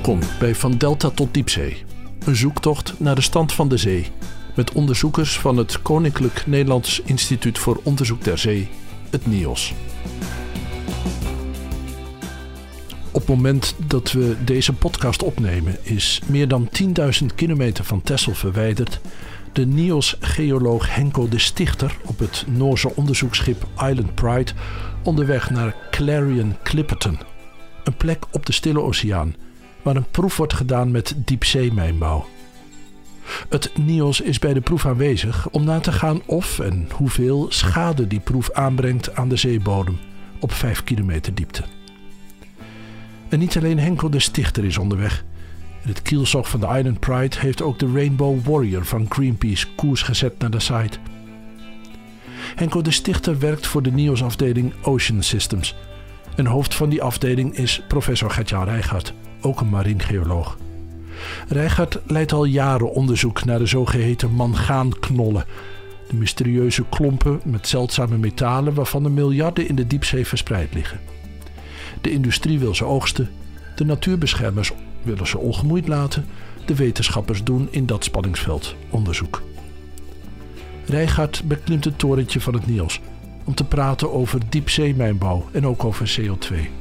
[0.00, 1.84] Welkom bij Van Delta tot Diepzee.
[2.24, 4.06] Een zoektocht naar de stand van de zee.
[4.54, 8.68] Met onderzoekers van het Koninklijk Nederlands Instituut voor Onderzoek der Zee,
[9.10, 9.74] het NIOS.
[13.10, 16.68] Op het moment dat we deze podcast opnemen, is meer dan
[17.20, 19.00] 10.000 kilometer van Texel verwijderd
[19.52, 24.52] de NIOS-geoloog Henko de Stichter op het Noorse onderzoeksschip Island Pride
[25.02, 27.18] onderweg naar Clarion Clipperton,
[27.84, 29.34] een plek op de Stille Oceaan
[29.82, 32.26] waar een proef wordt gedaan met diepzeemijnbouw.
[33.48, 38.06] Het NIOS is bij de proef aanwezig om na te gaan of en hoeveel schade
[38.06, 39.98] die proef aanbrengt aan de zeebodem
[40.40, 41.62] op 5 kilometer diepte.
[43.28, 45.24] En niet alleen Henko de Stichter is onderweg.
[45.82, 50.02] In het kielzog van de Island Pride heeft ook de Rainbow Warrior van Greenpeace koers
[50.02, 50.98] gezet naar de site.
[52.54, 55.74] Henko de Stichter werkt voor de NIOS-afdeling Ocean Systems.
[56.36, 60.58] En hoofd van die afdeling is professor Gertjan Rijgaard, ook een marinegeoloog.
[61.48, 65.44] Rijgaard leidt al jaren onderzoek naar de zogeheten mangaanknollen.
[66.08, 71.00] De mysterieuze klompen met zeldzame metalen waarvan er miljarden in de diepzee verspreid liggen.
[72.00, 73.30] De industrie wil ze oogsten,
[73.74, 76.26] de natuurbeschermers willen ze ongemoeid laten,
[76.66, 79.42] de wetenschappers doen in dat spanningsveld onderzoek.
[80.86, 83.00] Rijgaard beklimt het torentje van het Niels
[83.44, 86.79] om te praten over diepzeemijnbouw en ook over CO2.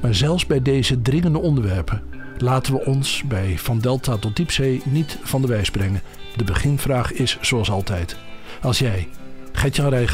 [0.00, 2.02] Maar zelfs bij deze dringende onderwerpen
[2.38, 6.00] laten we ons bij Van Delta tot Diepzee niet van de wijs brengen.
[6.36, 8.16] De beginvraag is zoals altijd.
[8.62, 9.08] Als jij,
[9.52, 10.08] Gertjan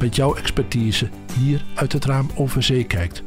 [0.00, 3.22] met jouw expertise hier uit het raam over zee kijkt,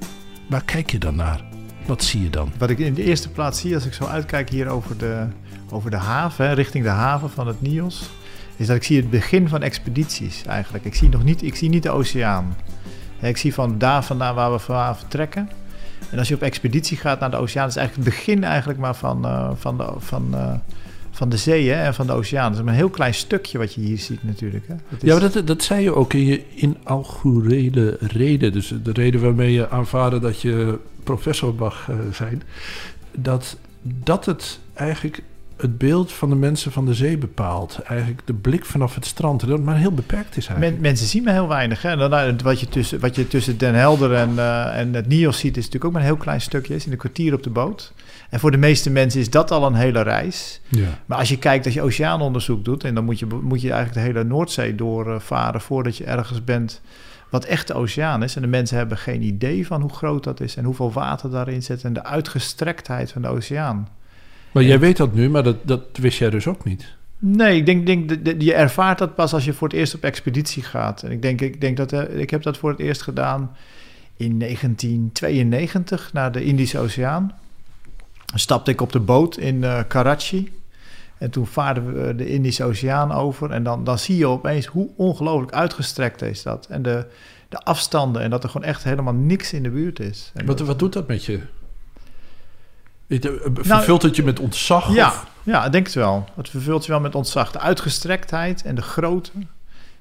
[0.49, 1.41] waar kijk je dan naar?
[1.86, 2.52] Wat zie je dan?
[2.58, 5.27] Wat ik in de eerste plaats zie als ik zo uitkijk hier over de,
[5.69, 8.09] over de haven, richting de haven van het Nios,
[8.55, 10.86] is dat ik zie het begin van expedities eigenlijk.
[10.86, 12.55] Ik zie nog niet, ik zie niet de oceaan.
[13.21, 15.49] Ik zie van daar vandaan waar we vandaan vertrekken.
[16.11, 18.95] En als je op expeditie gaat naar de oceaan, is eigenlijk het begin eigenlijk maar
[18.95, 20.53] van, uh, van, de, van, uh,
[21.11, 22.49] van de zee hè, en van de oceaan.
[22.49, 24.67] Dat is maar een heel klein stukje wat je hier ziet natuurlijk.
[24.67, 24.76] Hè.
[24.89, 25.09] Dat is...
[25.09, 28.52] Ja, dat, dat zei je ook in je inaugurele reden.
[28.52, 32.43] Dus de reden waarmee je aanvaarde dat je professor mag uh, zijn.
[33.11, 35.23] Dat, dat het eigenlijk
[35.58, 37.80] het beeld van de mensen van de zee bepaalt.
[37.80, 39.48] Eigenlijk de blik vanaf het strand.
[39.48, 40.73] Dat maar heel beperkt is eigenlijk.
[40.73, 41.82] Men, mensen zien maar heel weinig.
[41.82, 41.95] Hè?
[41.98, 45.58] Dan, wat, je tussen, wat je tussen Den Helder en, uh, en het Nios ziet...
[45.58, 46.76] is natuurlijk ook maar een heel klein stukje.
[46.76, 47.94] is in een kwartier op de boot.
[48.30, 50.61] En voor de meeste mensen is dat al een hele reis.
[50.67, 50.88] Ja.
[51.05, 52.83] Maar als je kijkt, als je oceaanonderzoek doet...
[52.83, 55.61] en dan moet je, moet je eigenlijk de hele Noordzee doorvaren...
[55.61, 56.82] voordat je ergens bent
[57.30, 58.36] wat echt de oceaan is.
[58.36, 60.55] En de mensen hebben geen idee van hoe groot dat is...
[60.55, 61.83] en hoeveel water daarin zit...
[61.83, 63.88] en de uitgestrektheid van de oceaan.
[64.55, 66.95] Maar jij weet dat nu, maar dat, dat wist jij dus ook niet.
[67.17, 70.64] Nee, ik denk, denk je ervaart dat pas als je voor het eerst op expeditie
[70.64, 71.04] gaat.
[71.04, 73.55] En ik denk, ik denk dat uh, ik heb dat voor het eerst gedaan
[74.17, 77.32] in 1992 naar de Indische Oceaan.
[78.26, 80.52] Dan stapte ik op de boot in uh, Karachi.
[81.17, 83.52] En toen vaarden we de Indische Oceaan over.
[83.52, 86.67] En dan, dan zie je opeens hoe ongelooflijk uitgestrekt is dat.
[86.70, 87.05] En de,
[87.49, 90.32] de afstanden en dat er gewoon echt helemaal niks in de buurt is.
[90.33, 91.39] En wat, wat doet dat met je?
[93.08, 94.93] Vervult nou, het je met ontzag?
[94.93, 95.27] Ja, of?
[95.43, 96.30] ja, ik denk het wel.
[96.36, 97.52] Het vervult je wel met ontzag.
[97.52, 99.32] De uitgestrektheid en de grootte.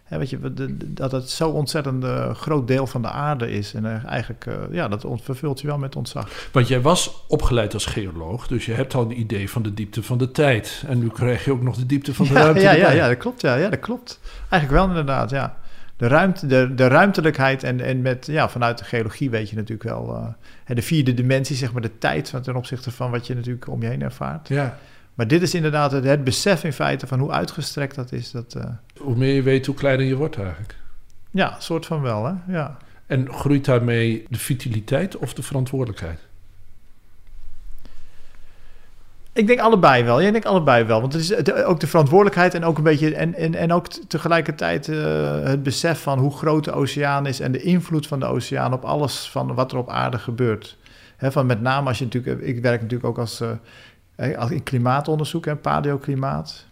[0.04, 0.38] Hè, weet je,
[0.78, 3.74] dat het zo ontzettend uh, groot deel van de aarde is.
[3.74, 6.28] En uh, eigenlijk, uh, ja, dat vervult je wel met ontzag.
[6.52, 10.02] Want jij was opgeleid als geoloog, dus je hebt al een idee van de diepte
[10.02, 10.84] van de tijd.
[10.86, 12.60] En nu krijg je ook nog de diepte van de ja, ruimte.
[12.60, 13.40] Ja, ja, ja, dat klopt.
[13.40, 14.20] Ja, ja, dat klopt.
[14.48, 15.56] Eigenlijk wel inderdaad, ja
[16.04, 19.88] de, ruimte, de, de ruimtelijkheid en, en met, ja, vanuit de geologie weet je natuurlijk
[19.88, 20.16] wel
[20.68, 23.82] uh, de vierde dimensie, zeg maar de tijd ten opzichte van wat je natuurlijk om
[23.82, 24.48] je heen ervaart.
[24.48, 24.78] Ja.
[25.14, 28.30] Maar dit is inderdaad het, het besef in feite van hoe uitgestrekt dat is.
[28.30, 28.64] Dat, uh,
[28.98, 30.76] hoe meer je weet, hoe kleiner je wordt eigenlijk.
[31.30, 32.32] Ja, soort van wel, hè?
[32.52, 32.76] Ja.
[33.06, 36.18] En groeit daarmee de vitaliteit of de verantwoordelijkheid?
[39.34, 40.20] Ik denk allebei wel.
[40.20, 41.00] Ja, ik denk allebei wel.
[41.00, 43.14] Want het is ook de verantwoordelijkheid en ook een beetje.
[43.14, 47.52] En, en, en ook tegelijkertijd uh, het besef van hoe groot de oceaan is en
[47.52, 50.76] de invloed van de oceaan op alles van wat er op aarde gebeurt.
[51.18, 52.40] Van met name als je natuurlijk.
[52.40, 53.40] Ik werk natuurlijk ook als,
[54.16, 56.66] uh, als in klimaatonderzoek en paleoklimaat.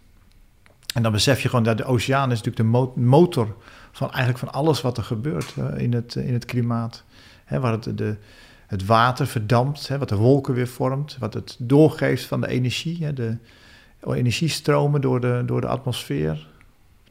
[0.94, 3.56] En dan besef je gewoon dat de oceaan is natuurlijk de motor
[3.92, 7.04] van eigenlijk van alles wat er gebeurt in, het, in het klimaat.
[7.44, 8.16] He, waar het de
[8.72, 13.04] het water verdampt, hè, wat de wolken weer vormt, wat het doorgeeft van de energie,
[13.04, 13.36] hè, de
[14.06, 16.46] energiestromen door de, door de atmosfeer,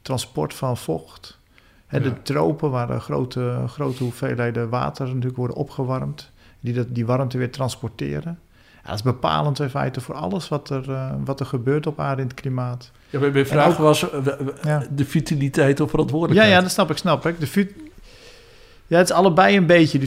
[0.02, 1.38] transport van vocht.
[1.86, 2.02] Hè, ja.
[2.02, 6.30] De tropen waar de grote, grote hoeveelheden water natuurlijk worden opgewarmd,
[6.60, 8.38] die dat, die warmte weer transporteren.
[8.82, 12.00] Ja, dat is bepalend in feite voor alles wat er, uh, wat er gebeurt op
[12.00, 12.90] aarde in het klimaat.
[13.10, 14.10] Ja, mijn vraag ook, was uh,
[14.62, 14.86] ja.
[14.90, 16.50] de vitaliteit of verantwoordelijkheid.
[16.50, 17.40] Ja, ja, dat snap ik, snap ik.
[17.40, 17.46] De
[18.92, 19.98] Ja, het is allebei een beetje.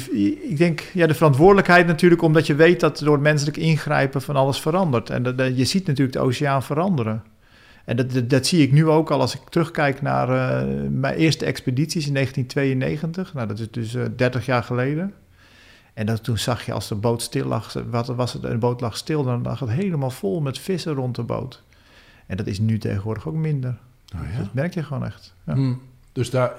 [0.49, 4.59] Ik denk, ja, de verantwoordelijkheid natuurlijk, omdat je weet dat door menselijk ingrijpen van alles
[4.59, 5.09] verandert.
[5.09, 7.23] En dat, je ziet natuurlijk de oceaan veranderen.
[7.85, 11.45] En dat, dat, zie ik nu ook al als ik terugkijk naar uh, mijn eerste
[11.45, 13.33] expedities in 1992.
[13.33, 15.13] Nou, dat is dus uh, 30 jaar geleden.
[15.93, 18.81] En dat, toen zag je als de boot stil lag, wat was het, een boot
[18.81, 21.63] lag stil, dan lag het helemaal vol met vissen rond de boot.
[22.25, 23.77] En dat is nu tegenwoordig ook minder.
[24.15, 24.37] Oh ja?
[24.37, 25.33] Dat merk je gewoon echt.
[25.45, 25.53] Ja.
[25.53, 25.81] Hmm.
[26.11, 26.53] Dus daar,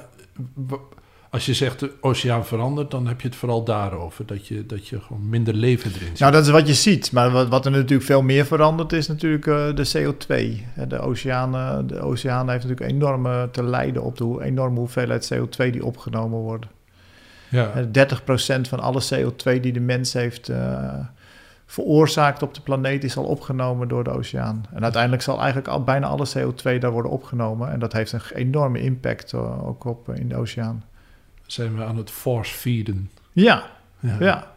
[1.30, 4.26] als je zegt de oceaan verandert, dan heb je het vooral daarover.
[4.26, 6.18] Dat je, dat je gewoon minder leven erin zit.
[6.18, 7.12] Nou, dat is wat je ziet.
[7.12, 10.86] Maar wat, wat er natuurlijk veel meer verandert, is natuurlijk uh, de CO2.
[10.88, 14.78] De oceaan, uh, de oceaan heeft natuurlijk enorm uh, te lijden op de hoe, enorme
[14.78, 16.66] hoeveelheid CO2 die opgenomen wordt.
[17.48, 17.72] Ja.
[17.84, 17.88] 30%
[18.68, 20.50] van alle CO2 die de mens heeft
[21.66, 24.64] veroorzaakt op de planeet is al opgenomen door de oceaan.
[24.74, 27.70] En uiteindelijk zal eigenlijk al, bijna alle CO2 daar worden opgenomen.
[27.70, 30.84] En dat heeft een enorme impact ook op in de oceaan
[31.46, 33.10] zijn we aan het force feeden.
[33.32, 33.70] Ja,
[34.18, 34.54] ja.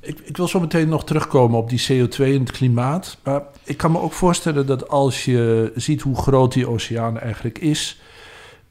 [0.00, 3.16] Ik, ik, wil zo meteen nog terugkomen op die CO2 en het klimaat.
[3.22, 7.58] Maar ik kan me ook voorstellen dat als je ziet hoe groot die oceaan eigenlijk
[7.58, 8.00] is.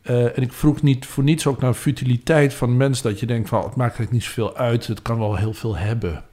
[0.04, 3.02] Uh, en ik vroeg niet voor niets ook naar futiliteit van mens.
[3.02, 4.88] Dat je denkt van het maakt eigenlijk niet zoveel uit.
[4.88, 6.24] Het kan wel heel veel hebben.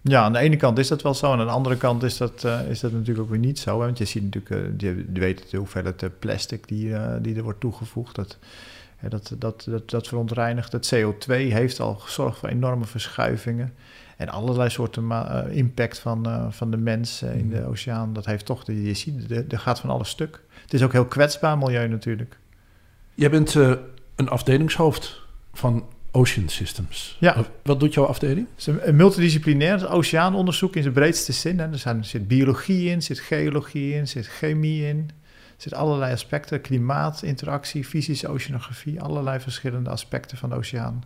[0.00, 1.32] Ja, aan de ene kant is dat wel zo.
[1.32, 3.78] En aan de andere kant is dat, uh, is dat natuurlijk ook weer niet zo.
[3.78, 3.84] Hè?
[3.84, 8.14] Want je ziet natuurlijk, uh, je, weet hoeveelheid plastic die, die er wordt toegevoegd.
[8.14, 8.38] Dat,
[9.08, 10.72] dat, dat, dat, dat verontreinigt.
[10.72, 13.74] Het CO2 heeft al gezorgd voor enorme verschuivingen.
[14.16, 17.66] En allerlei soorten uh, impact van, uh, van de mensen in de mm.
[17.66, 18.12] oceaan.
[18.12, 20.40] Dat heeft toch, je ziet, er gaat van alles stuk.
[20.62, 22.38] Het is ook heel kwetsbaar milieu natuurlijk.
[23.14, 23.72] Jij bent uh,
[24.16, 27.16] een afdelingshoofd van Ocean Systems.
[27.20, 27.44] Ja.
[27.62, 28.46] Wat doet jouw afdeling?
[28.56, 31.58] Het is een multidisciplinair oceaanonderzoek in zijn breedste zin.
[31.58, 31.70] Hè.
[31.70, 35.10] Er, zijn, er zit biologie in, zit geologie in, zit chemie in,
[35.60, 41.04] er zitten allerlei aspecten, klimaat, interactie, fysische oceanografie, allerlei verschillende aspecten van de oceaan.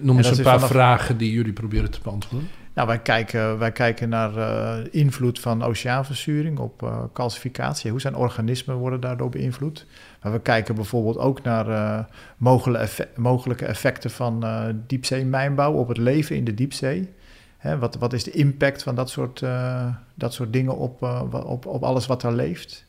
[0.00, 2.48] Noem eens een paar vragen die jullie proberen te beantwoorden.
[2.74, 7.90] Nou, wij kijken, wij kijken naar uh, invloed van oceaanverzuring op uh, calcificatie.
[7.90, 9.86] Hoe zijn organismen worden daardoor beïnvloed?
[10.22, 12.04] Maar we kijken bijvoorbeeld ook naar uh,
[12.36, 14.44] mogelijke, effect, mogelijke effecten van
[14.86, 17.08] diepzeemijnbouw op het leven in de diepzee.
[17.56, 19.44] Hè, wat, wat is de impact van dat soort,
[20.14, 21.02] dat soort dingen op,
[21.32, 22.86] op, op alles wat er leeft?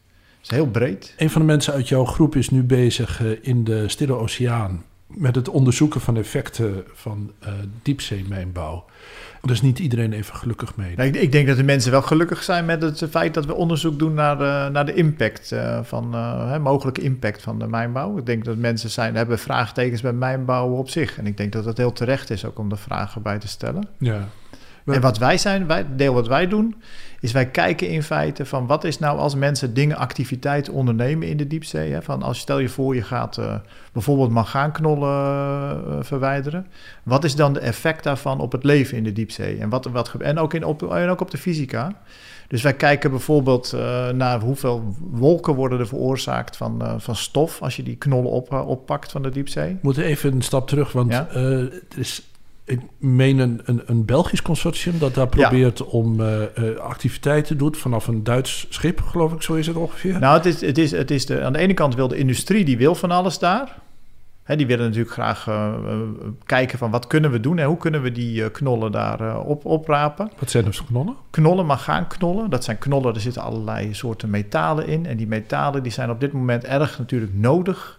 [0.51, 1.13] Is heel breed.
[1.17, 4.83] Een van de mensen uit jouw groep is nu bezig uh, in de Stille Oceaan
[5.07, 7.49] met het onderzoeken van effecten van uh,
[7.81, 8.85] diepzeemijnbouw.
[9.41, 10.95] Daar is niet iedereen even gelukkig mee.
[10.95, 13.99] Nee, ik, denk dat de mensen wel gelukkig zijn met het feit dat we onderzoek
[13.99, 18.17] doen naar de, naar de impact uh, van hè, mogelijke impact van de mijnbouw.
[18.17, 21.17] Ik denk dat mensen zijn, hebben vraagtekens bij mijnbouw op zich.
[21.17, 23.87] En ik denk dat het heel terecht is ook om de vragen bij te stellen.
[23.97, 24.27] Ja.
[24.95, 26.75] En wat wij zijn, wij, deel wat wij doen,
[27.19, 31.37] is wij kijken in feite van wat is nou als mensen dingen, activiteiten ondernemen in
[31.37, 31.91] de diepzee.
[31.91, 32.01] Hè?
[32.01, 33.55] Van als stel je voor je gaat uh,
[33.93, 36.67] bijvoorbeeld mangaanknollen uh, verwijderen.
[37.03, 39.57] Wat is dan de effect daarvan op het leven in de diepzee?
[39.57, 42.01] En, wat, wat, en, ook, in, op, en ook op de fysica.
[42.47, 47.61] Dus wij kijken bijvoorbeeld uh, naar hoeveel wolken worden er veroorzaakt van, uh, van stof
[47.61, 49.69] als je die knollen op, oppakt van de diepzee.
[49.69, 51.27] We moeten even een stap terug, want ja?
[51.31, 52.28] het is
[52.69, 56.43] ik meen een, een, een, Belgisch consortium dat daar probeert om uh,
[56.79, 60.19] activiteiten doet vanaf een Duits schip, geloof ik, zo is het ongeveer.
[60.19, 62.65] Nou, het is, het is, het is de, aan de ene kant wil de industrie,
[62.65, 63.77] die wil van alles daar.
[64.43, 65.73] Hè, die willen natuurlijk graag uh,
[66.45, 70.31] kijken van wat kunnen we doen en hoe kunnen we die knollen daar op, oprapen.
[70.39, 71.15] Wat zijn dus knollen?
[71.29, 72.49] Knollen, maar gaan knollen.
[72.49, 75.05] Dat zijn knollen, er zitten allerlei soorten metalen in.
[75.05, 77.98] En die metalen die zijn op dit moment erg natuurlijk nodig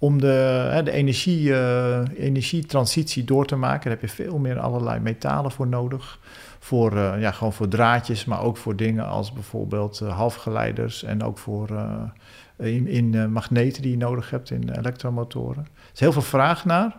[0.00, 5.00] om de, de energie, uh, energietransitie door te maken, daar heb je veel meer allerlei
[5.00, 6.18] metalen voor nodig.
[6.58, 11.22] Voor, uh, ja, gewoon voor draadjes, maar ook voor dingen als bijvoorbeeld uh, halfgeleiders en
[11.22, 11.68] ook voor
[12.56, 15.62] in, in magneten die je nodig hebt in elektromotoren.
[15.62, 16.96] Er is heel veel vraag naar.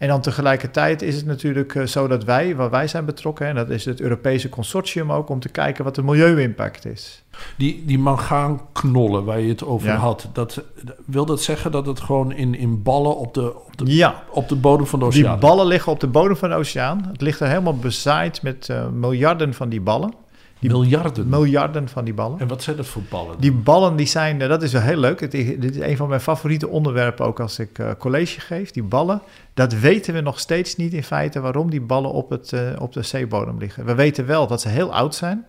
[0.00, 3.54] En dan tegelijkertijd is het natuurlijk eh, zo dat wij, waar wij zijn betrokken, en
[3.54, 7.22] dat is het Europese consortium ook, om te kijken wat de milieu-impact is.
[7.56, 10.62] Die, die mangaanknollen waar je het over had, dat,
[11.06, 14.22] wil dat zeggen dat het gewoon in, in ballen op de, op, de, ja.
[14.30, 17.06] op de bodem van de oceaan Die ballen liggen op de bodem van de oceaan.
[17.10, 20.14] Het ligt er helemaal bezaaid met uh, miljarden van die ballen.
[20.60, 21.28] Die miljarden?
[21.28, 22.38] Miljarden van die ballen.
[22.38, 23.40] En wat zijn dat voor ballen?
[23.40, 25.20] Die ballen die zijn, eh, dat is wel heel leuk.
[25.20, 28.70] Het, dit is een van mijn favoriete onderwerpen ook als ik uh, college geef.
[28.70, 29.22] Die ballen,
[29.54, 32.92] dat weten we nog steeds niet in feite waarom die ballen op, het, uh, op
[32.92, 33.84] de zeebodem liggen.
[33.84, 35.44] We weten wel dat ze heel oud zijn.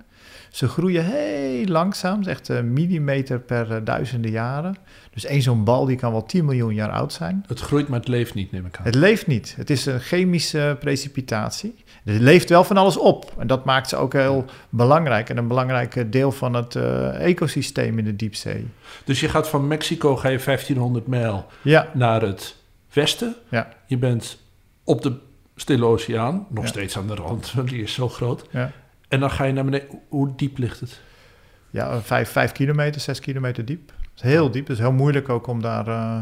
[0.52, 4.76] Ze groeien heel langzaam, echt een millimeter per duizenden jaren.
[5.14, 7.46] Dus één zo'n bal die kan wel 10 miljoen jaar oud zijn.
[7.48, 8.86] Het groeit, maar het leeft niet, neem ik aan.
[8.86, 9.54] Het leeft niet.
[9.58, 11.76] Het is een chemische precipitatie.
[12.06, 13.34] Er leeft wel van alles op.
[13.38, 15.30] En dat maakt ze ook heel belangrijk.
[15.30, 18.68] En een belangrijk deel van het uh, ecosysteem in de diepzee.
[19.04, 21.46] Dus je gaat van Mexico ga je 1500 mijl
[21.94, 22.56] naar het
[22.94, 23.36] westen.
[23.50, 23.68] Ja.
[23.86, 24.38] Je bent
[24.84, 25.14] op de
[25.56, 26.70] Stille Oceaan, nog Ja.
[26.70, 28.46] steeds aan de rand, want die is zo groot.
[28.52, 28.72] Ja.
[29.08, 29.88] En dan ga je naar beneden.
[30.10, 31.00] Hoe diep ligt het?
[31.70, 33.92] Ja, vijf, vijf kilometer, zes kilometer diep.
[34.16, 34.68] Is heel diep.
[34.68, 36.20] Het is heel moeilijk ook om daar eh,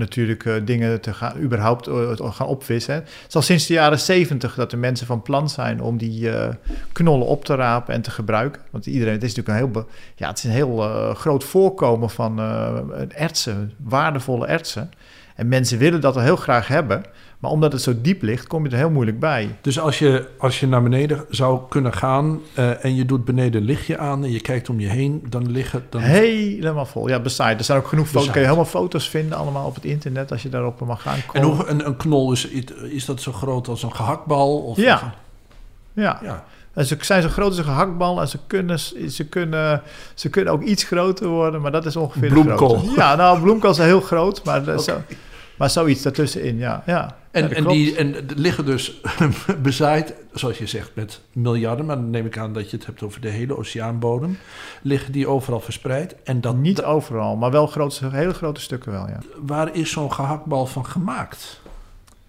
[0.00, 2.94] natuurlijk eh, dingen te gaan, überhaupt eh, gaan opvissen.
[2.94, 6.30] Het is al sinds de jaren zeventig dat de mensen van plan zijn om die
[6.30, 6.48] eh,
[6.92, 8.62] knollen op te rapen en te gebruiken.
[8.70, 10.78] Want iedereen, het is natuurlijk een heel, ja, het is een heel
[11.14, 12.40] groot voorkomen van
[13.08, 14.90] ertsen, waardevolle ertsen.
[15.34, 17.02] En mensen willen dat al heel graag hebben.
[17.40, 19.56] Maar omdat het zo diep ligt, kom je er heel moeilijk bij.
[19.60, 23.60] Dus als je, als je naar beneden zou kunnen gaan eh, en je doet beneden
[23.60, 25.86] een lichtje aan en je kijkt om je heen, dan liggen...
[25.90, 27.08] Dan, Helemaal vol.
[27.08, 27.58] Ja, bezaaid.
[27.58, 28.30] Er zijn ook genoeg foto's.
[28.30, 31.18] Kun je helemaal foto's vinden allemaal op het internet als je daarop mag gaan.
[31.32, 32.48] en hoe, een, een knol, is,
[32.90, 34.58] is dat zo groot als een gehaktbal?
[34.58, 35.14] Of Ja.
[35.92, 36.18] Ja.
[36.22, 36.44] ja.
[36.72, 38.78] En ze zijn zo groot als een gehaktbal en ze kunnen,
[39.10, 39.82] ze, kunnen,
[40.14, 42.82] ze kunnen ook iets groter worden, maar dat is ongeveer Bloemkool.
[42.96, 45.02] Ja, nou, bloemkool is heel groot, maar, zo,
[45.56, 46.82] maar zoiets daartussenin, ja.
[46.86, 47.18] ja.
[47.30, 49.00] En, en, die, en liggen dus
[49.62, 53.02] bezaaid, zoals je zegt, met miljarden, maar dan neem ik aan dat je het hebt
[53.02, 54.38] over de hele oceaanbodem.
[54.82, 56.14] Liggen die overal verspreid?
[56.24, 59.18] En dat, Niet overal, maar wel grote, hele grote stukken wel, ja.
[59.42, 61.60] waar is zo'n gehaktbal van gemaakt?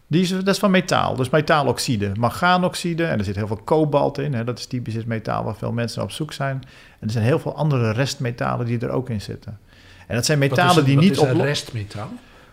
[0.07, 4.17] Die is, dat is van metaal, dus metaaloxide, mangaanoxide en er zit heel veel kobalt
[4.17, 4.33] in.
[4.33, 6.61] Hè, dat is typisch het metaal waar veel mensen op zoek zijn.
[6.99, 9.59] En er zijn heel veel andere restmetalen die er ook in zitten.
[10.07, 12.09] En dat zijn Wat is metalen die wat niet is op een restmetaal?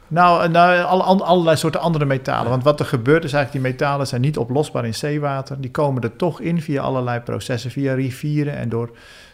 [0.09, 2.51] Nou, en, nou alle, allerlei soorten andere metalen.
[2.51, 5.61] Want wat er gebeurt is eigenlijk, die metalen zijn niet oplosbaar in zeewater.
[5.61, 8.91] Die komen er toch in via allerlei processen, via rivieren en door,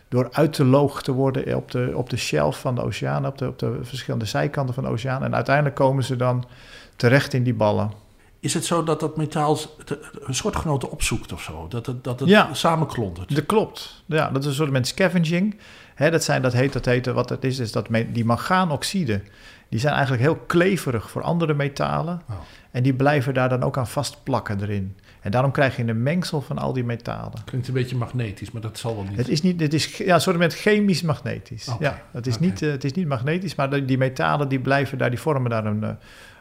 [0.09, 3.39] door uit te loog te worden op de, op de shelf van de oceaan, op
[3.39, 5.25] de, op de verschillende zijkanten van de oceaan.
[5.25, 6.45] En uiteindelijk komen ze dan
[6.97, 7.91] terecht in die ballen.
[8.41, 9.59] Is het zo dat dat metaal
[10.21, 11.67] een soortgenoten opzoekt of zo?
[11.69, 12.49] Dat het, dat het Ja.
[12.55, 13.35] samenklontert?
[13.35, 14.03] Dat klopt.
[14.07, 15.57] Ja, dat is een soort van scavenging.
[15.95, 19.23] Hè, dat, zijn, dat heet, dat heet, wat het is, is dat me- die mangaanoxide,
[19.69, 22.23] die zijn eigenlijk heel kleverig voor andere metalen.
[22.31, 22.37] Oh.
[22.71, 24.97] En die blijven daar dan ook aan vastplakken erin.
[25.21, 27.45] En daarom krijg je een mengsel van al die metalen.
[27.45, 29.17] Klinkt een beetje magnetisch, maar dat zal wel niet.
[29.17, 31.69] Het is, niet, het is ja, een soort met chemisch magnetisch.
[31.79, 34.99] Ja, het, is niet, eh, het is niet magnetisch, maar die, die metalen die blijven
[34.99, 35.91] daar, die vormen daar een, eh,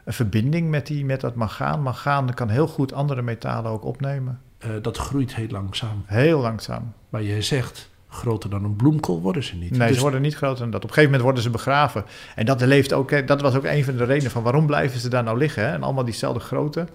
[0.03, 1.81] een verbinding met, die, met dat mangaan.
[1.81, 4.39] Mangaan kan heel goed andere metalen ook opnemen.
[4.57, 6.03] Eh, dat groeit heel langzaam.
[6.05, 6.93] Heel langzaam.
[7.09, 9.71] Maar je zegt, groter dan een bloemkool worden ze niet.
[9.71, 10.83] Nee, Dus ze worden niet groter dan dat.
[10.83, 12.05] Op een gegeven moment worden ze begraven.
[12.35, 15.09] En dat, leeft ook, dat was ook een van de redenen van waarom blijven ze
[15.09, 15.63] daar nou liggen.
[15.63, 15.73] Hè?
[15.73, 16.87] En allemaal diezelfde grootte.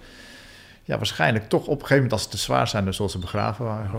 [0.85, 3.19] Ja, waarschijnlijk toch op een gegeven moment als ze te zwaar zijn, dan zullen ze
[3.19, 3.91] begraven waren.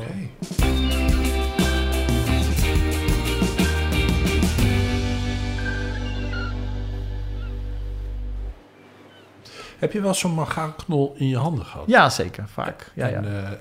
[9.79, 11.87] Heb je wel zo'n magaanknol in je handen gehad?
[11.87, 12.47] Ja, zeker.
[12.47, 12.91] Vaak.
[12.95, 13.09] Ja.
[13.09, 13.57] En, eh, eh,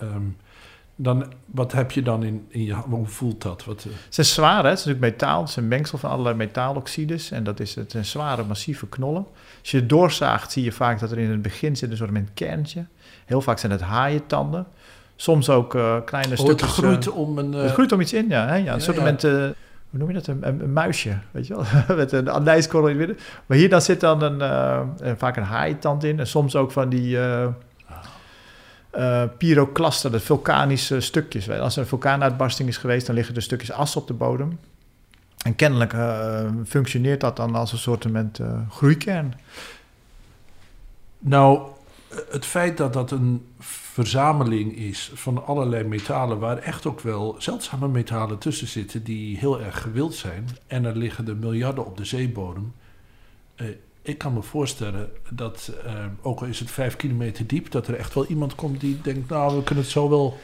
[0.00, 0.22] ehm,
[1.02, 2.74] dan, wat heb je dan in, in je?
[2.74, 3.64] Hoe voelt dat?
[3.64, 4.68] Wat, eh, Het is zwaar, hè?
[4.68, 5.40] Het is natuurlijk metaal.
[5.40, 7.30] Het is een mengsel van allerlei metaaloxides.
[7.30, 9.26] En dat is het zijn zware, massieve knollen.
[9.60, 12.10] Als je het doorzaagt, zie je vaak dat er in het begin zit een soort
[12.12, 12.84] van kerntje.
[13.24, 14.66] Heel vaak zijn het haaientanden.
[15.16, 16.72] Soms ook eh, kleine oh, het stukjes...
[16.72, 17.52] groeit eh, om een...
[17.52, 18.46] het groeit om iets in, ja.
[18.46, 18.56] Hè?
[18.56, 19.16] ja een soort ja.
[19.16, 19.50] eh,
[19.90, 20.26] hoe noem je dat?
[20.26, 21.64] Een, een, een muisje, weet je wel?
[21.96, 23.24] met een andijskorrel in het midden.
[23.46, 26.18] Maar hier dan zit dan een, een- vaak een haaientand in.
[26.18, 27.18] En soms ook van die...
[28.90, 31.50] eh pyroclasten, de vulkanische stukjes.
[31.50, 34.58] Als er een vulkaanuitbarsting is geweest, dan liggen er stukjes as op de bodem.
[35.44, 38.20] En kennelijk eh, functioneert dat dan als een soort uh,
[38.70, 39.34] groeikern.
[41.18, 41.60] Nou,
[42.30, 47.88] het feit dat dat een verzameling is van allerlei metalen, waar echt ook wel zeldzame
[47.88, 52.04] metalen tussen zitten die heel erg gewild zijn, en er liggen er miljarden op de
[52.04, 52.72] zeebodem.
[53.54, 53.66] Eh,
[54.10, 57.94] ik kan me voorstellen dat, eh, ook al is het vijf kilometer diep, dat er
[57.94, 60.38] echt wel iemand komt die denkt, nou, we kunnen het zo wel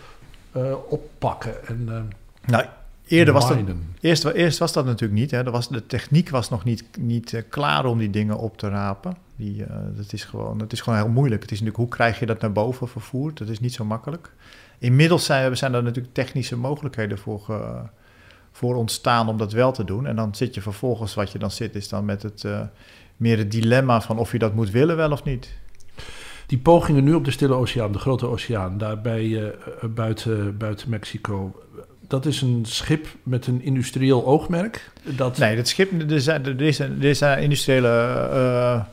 [0.56, 1.66] eh, oppakken.
[1.66, 2.64] En, eh, nou,
[3.06, 3.58] eerder was dat,
[4.00, 5.30] eerst, eerst was dat natuurlijk niet.
[5.30, 5.44] Hè.
[5.44, 8.68] Er was, de techniek was nog niet, niet eh, klaar om die dingen op te
[8.68, 9.16] rapen.
[9.36, 11.42] Die, eh, dat, is gewoon, dat is gewoon heel moeilijk.
[11.42, 13.38] Het is natuurlijk, hoe krijg je dat naar boven vervoerd?
[13.38, 14.32] Dat is niet zo makkelijk.
[14.78, 17.60] Inmiddels zijn, zijn er natuurlijk technische mogelijkheden voor,
[18.52, 20.06] voor ontstaan om dat wel te doen.
[20.06, 22.44] En dan zit je vervolgens, wat je dan zit, is dan met het
[23.16, 25.54] meer het dilemma van of je dat moet willen wel of niet.
[26.46, 30.90] Die pogingen nu op de Stille Oceaan, de Grote Oceaan, daar bij, eh, buiten, buiten
[30.90, 31.62] Mexico.
[32.08, 34.90] Dat is een schip met een industrieel oogmerk.
[35.02, 37.88] Dat, Nee, dat schip, er zijn, er er zijn industriële
[38.32, 38.84] uh,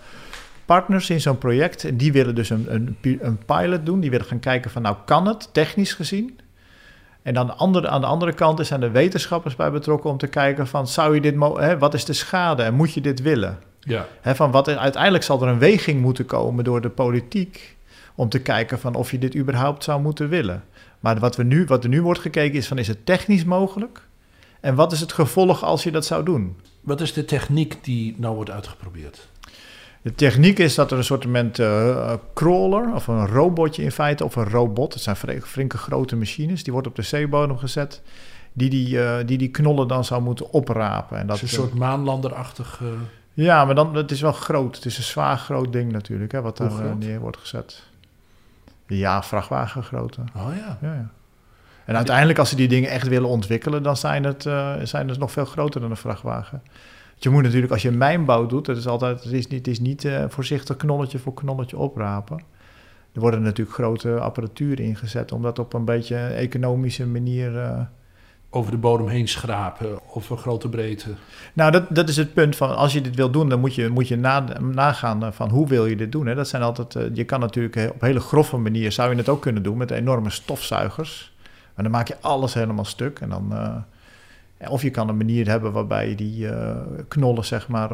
[0.65, 1.84] partners in zo'n project.
[1.84, 4.00] En die willen dus een, een, een, pilot doen.
[4.00, 6.39] Die willen gaan kijken van, nou kan het, technisch gezien?
[7.22, 10.27] En aan de, andere, aan de andere kant zijn er wetenschappers bij betrokken om te
[10.27, 13.60] kijken van, zou je dit, hè, wat is de schade en moet je dit willen?
[13.84, 14.08] Ja.
[14.22, 17.75] Hè, van wat, uiteindelijk zal er een weging moeten komen door de politiek
[18.16, 20.63] om te kijken van of je dit überhaupt zou moeten willen.
[21.00, 24.02] Maar wat, we nu, wat er nu wordt gekeken is van, is het technisch mogelijk?
[24.60, 26.56] En wat is het gevolg als je dat zou doen?
[26.82, 29.28] Wat is de techniek die nou wordt uitgeprobeerd?
[30.02, 31.25] De techniek is dat er een soort
[31.60, 36.63] uh, crawler of een robotje in feite, of een robot, het zijn flinke grote machines,
[36.63, 38.02] die wordt op de zeebodem gezet,
[38.54, 41.18] die die, uh, die, die knollen dan zou moeten oprapen.
[41.18, 42.82] En dat is een soort maanlanderachtig.
[43.34, 44.75] Ja, maar dan, het is wel groot.
[44.75, 47.84] Het is een zwaar groot ding natuurlijk, hè, wat daar neer wordt gezet.
[48.88, 50.22] Ja, vrachtwagengrootte.
[50.36, 50.78] Oh ja.
[50.82, 51.10] ja, ja.
[51.86, 54.42] En uiteindelijk, als ze die dingen echt willen ontwikkelen, dan zijn het,
[54.84, 56.62] zijn het nog veel groter dan een vrachtwagen.
[57.24, 59.80] Je moet natuurlijk, als je mijnbouw doet, dat is altijd, het is niet, het is
[59.80, 62.38] niet uh, voorzichtig knolletje voor knolletje oprapen.
[63.13, 67.54] Er worden natuurlijk grote apparatuur ingezet om dat op een beetje economische manier.
[67.54, 67.82] Uh,
[68.53, 71.10] over de bodem heen schrapen of een grote breedte.
[71.53, 73.89] Nou, dat, dat is het punt van als je dit wil doen, dan moet je,
[73.89, 76.25] moet je na, nagaan eh, van hoe wil je dit doen.
[76.25, 76.36] Hè?
[76.36, 79.63] Dat zijn altijd, je kan natuurlijk op hele grove manier, zou je het ook kunnen
[79.63, 81.33] doen met enorme stofzuigers.
[81.75, 83.53] Maar dan maak je alles helemaal stuk en dan,
[84.67, 86.75] of je kan een manier hebben waarbij je die uh,
[87.07, 87.89] knollen, zeg maar,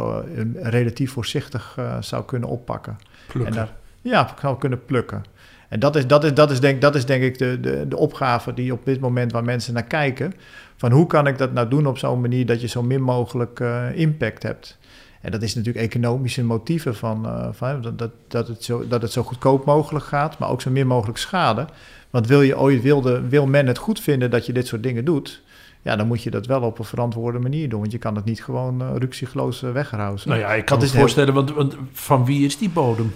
[0.55, 2.97] relatief voorzichtig zou kunnen oppakken.
[3.27, 3.53] Plukken.
[3.53, 5.23] En daar, ja, zou kunnen plukken.
[5.69, 7.97] En dat is, dat is, dat is, denk, dat is denk ik de, de, de
[7.97, 10.33] opgave die op dit moment waar mensen naar kijken.
[10.75, 13.59] Van hoe kan ik dat nou doen op zo'n manier dat je zo min mogelijk
[13.93, 14.77] impact hebt.
[15.21, 19.11] En dat is natuurlijk economische motieven van, van dat, dat, dat, het zo, dat het
[19.11, 21.67] zo goedkoop mogelijk gaat, maar ook zo min mogelijk schade.
[22.09, 25.05] Want wil je ooit wilde, wil men het goed vinden dat je dit soort dingen
[25.05, 25.41] doet,
[25.81, 27.79] ja, dan moet je dat wel op een verantwoorde manier doen.
[27.79, 31.33] Want je kan het niet gewoon uh, ruksigloos uh, Nou ja, ik kan me voorstellen,
[31.33, 33.13] want, want, van wie is die bodem?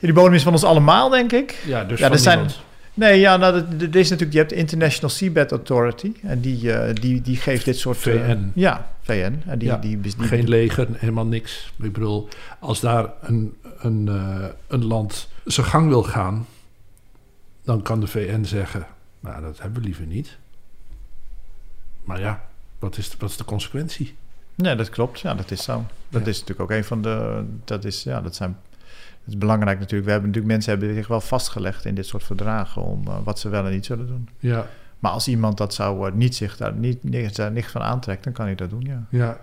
[0.00, 1.62] Die bodem is van ons allemaal, denk ik.
[1.66, 2.50] Ja, dus ja, van zijn,
[2.94, 6.12] Nee, ja, nou, dat, is natuurlijk, je hebt de International Seabed Authority.
[6.22, 7.96] En die, uh, die, die geeft dit soort...
[7.96, 8.52] VN.
[8.54, 9.42] ja, VN.
[9.46, 11.72] En die, ja, die, die, geen leger, helemaal niks.
[11.82, 12.28] Ik bedoel,
[12.58, 14.10] als daar een, een,
[14.68, 16.46] een land zijn gang wil gaan...
[17.64, 18.86] dan kan de VN zeggen,
[19.20, 20.38] nou, dat hebben we liever niet.
[22.04, 22.44] Maar ja,
[22.78, 24.16] wat is, wat is de consequentie?
[24.54, 25.20] Nee, dat klopt.
[25.20, 25.84] Ja, dat is zo.
[26.08, 27.44] Dat is natuurlijk ook een van de.
[27.64, 28.58] Dat is, ja, dat zijn.
[29.30, 30.04] Het is belangrijk natuurlijk.
[30.04, 33.38] We hebben natuurlijk mensen hebben zich wel vastgelegd in dit soort verdragen om uh, wat
[33.38, 34.28] ze wel en niet zullen doen.
[34.38, 34.66] Ja.
[34.98, 38.24] Maar als iemand dat zou uh, niet zich daar niet, niet, daar niks van aantrekt,
[38.24, 39.06] dan kan hij dat doen, ja.
[39.08, 39.38] Ja.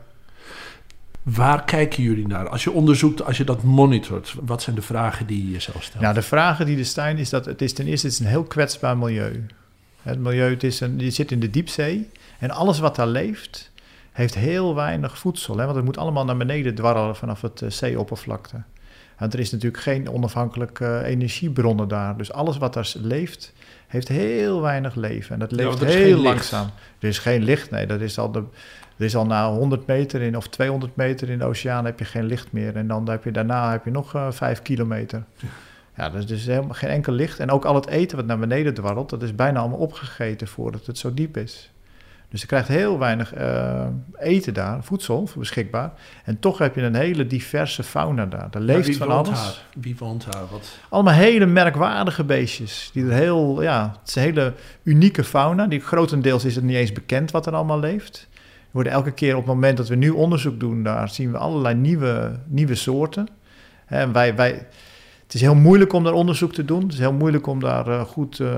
[1.24, 2.50] Waar kijken jullie naar?
[2.50, 6.02] Als je onderzoekt, als je dat monitort, wat zijn de vragen die je jezelf stelt?
[6.02, 8.32] Nou, de vragen die er zijn, is dat het is ten eerste het is een
[8.32, 9.46] heel kwetsbaar milieu.
[10.02, 12.10] Het milieu het is een, die zit in de diepzee.
[12.40, 13.72] En alles wat daar leeft,
[14.12, 15.58] heeft heel weinig voedsel.
[15.58, 15.64] Hè?
[15.64, 18.62] Want het moet allemaal naar beneden dwarrelen vanaf het uh, zeeoppervlakte.
[19.18, 22.18] En er is natuurlijk geen onafhankelijke uh, energiebronnen daar.
[22.18, 23.54] Dus alles wat daar leeft,
[23.88, 25.34] heeft heel weinig leven.
[25.34, 26.70] En dat leeft heel langzaam.
[27.00, 27.88] Er is geen licht, nee.
[27.88, 28.44] Dat is al de,
[28.98, 32.06] er is al na 100 meter in, of 200 meter in de oceaan heb je
[32.06, 32.76] geen licht meer.
[32.76, 35.24] En dan heb je daarna heb je nog uh, eh, 5 kilometer.
[35.96, 37.40] Ja, dus er is helemaal geen enkel licht.
[37.40, 40.86] En ook al het eten wat naar beneden dwarrelt, dat is bijna allemaal opgegeten voordat
[40.86, 41.72] het zo diep is.
[42.30, 43.86] Dus je krijgt heel weinig uh,
[44.18, 45.92] eten daar, voedsel beschikbaar.
[46.24, 48.48] En toch heb je een hele diverse fauna daar.
[48.52, 49.40] Er leeft van alles.
[49.40, 49.63] Haar?
[49.80, 50.44] Wie woont daar?
[50.52, 50.78] Wat?
[50.90, 52.90] Allemaal hele merkwaardige beestjes.
[52.94, 55.68] Die er heel, ja, het is een hele unieke fauna.
[55.68, 58.28] Die grotendeels is het niet eens bekend wat er allemaal leeft.
[58.32, 61.38] We worden elke keer op het moment dat we nu onderzoek doen, daar zien we
[61.38, 63.28] allerlei nieuwe, nieuwe soorten.
[63.86, 64.52] En wij, wij,
[65.24, 66.82] het is heel moeilijk om daar onderzoek te doen.
[66.82, 68.50] Het is heel moeilijk om daar uh, goed uh,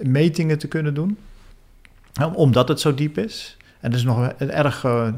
[0.00, 1.18] metingen te kunnen doen
[2.34, 3.56] omdat het zo diep is.
[3.80, 5.08] En het is nog een erg, uh,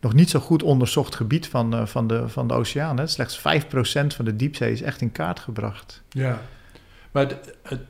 [0.00, 2.98] nog niet zo goed onderzocht gebied van, uh, van, de, van de oceaan.
[2.98, 3.06] Hè.
[3.06, 3.42] Slechts 5%
[4.06, 6.02] van de diepzee is echt in kaart gebracht.
[6.08, 6.40] Ja,
[7.10, 7.26] maar
[7.62, 7.80] het,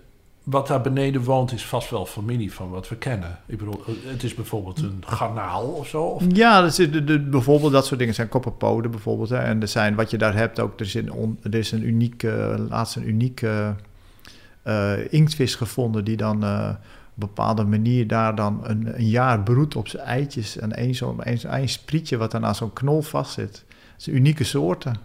[0.44, 3.38] wat daar beneden woont is vast wel familie van wat we kennen.
[3.46, 6.02] Ik bedoel, het is bijvoorbeeld een garnaal of zo?
[6.02, 6.22] Of?
[6.28, 9.28] Ja, dat is, de, de, bijvoorbeeld dat soort dingen zijn kopperpoden bijvoorbeeld.
[9.28, 9.38] Hè.
[9.38, 12.64] En er zijn, wat je daar hebt ook, er is een, er is een unieke,
[12.68, 13.74] laatst een unieke
[14.64, 16.44] uh, inktvis gevonden die dan
[17.14, 20.58] bepaalde manier daar dan een, een jaar broedt op zijn eitjes.
[20.58, 23.64] En één zo'n een, sprietje wat dan aan zo'n knol vastzit.
[23.68, 24.96] Dat zijn unieke soorten.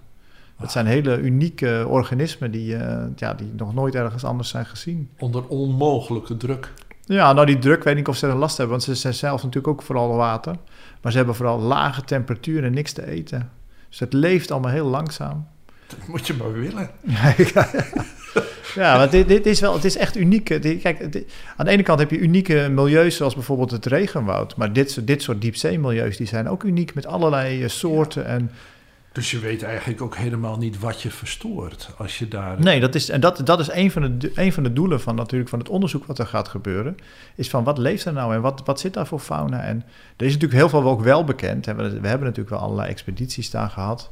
[0.58, 5.10] Het zijn hele unieke organismen die, uh, ja, die nog nooit ergens anders zijn gezien.
[5.17, 6.74] Onder onmogelijke druk.
[7.06, 9.13] Ja, nou die druk weet ik niet of ze er last hebben, want ze zijn
[9.13, 10.56] zelf natuurlijk ook vooral water.
[11.02, 13.52] Maar ze hebben vooral lage temperaturen en niks te eten.
[13.89, 15.48] Dus het leeft allemaal heel langzaam.
[15.88, 16.89] Dat moet je maar willen.
[17.02, 17.36] Ja,
[18.75, 20.43] want dit, dit is wel, het is echt uniek.
[20.43, 21.01] kijk,
[21.55, 24.55] aan de ene kant heb je unieke milieus, zoals bijvoorbeeld het regenwoud.
[24.55, 28.51] Maar dit, dit soort diepzeemilieus, die zijn ook uniek met allerlei eh, soorten en...
[29.11, 32.59] Dus je weet eigenlijk ook helemaal niet wat je verstoort als je daar...
[32.59, 35.15] Nee, dat is, en dat, dat is een van, de, een van de doelen van,
[35.15, 36.97] natuurlijk, van het onderzoek wat er gaat gebeuren.
[37.35, 39.61] Is van wat leeft er nou en wat, wat zit daar voor fauna?
[39.61, 39.83] En
[40.17, 41.65] er is natuurlijk heel veel ook wel bekend.
[41.65, 44.11] We, we hebben natuurlijk wel allerlei expedities daar gehad.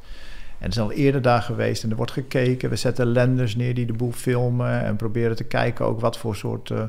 [0.59, 2.69] En zijn al eerder daar geweest en er wordt gekeken.
[2.69, 6.35] We zetten lenders neer die de boel filmen en proberen te kijken ook wat voor
[6.35, 6.83] soort uh,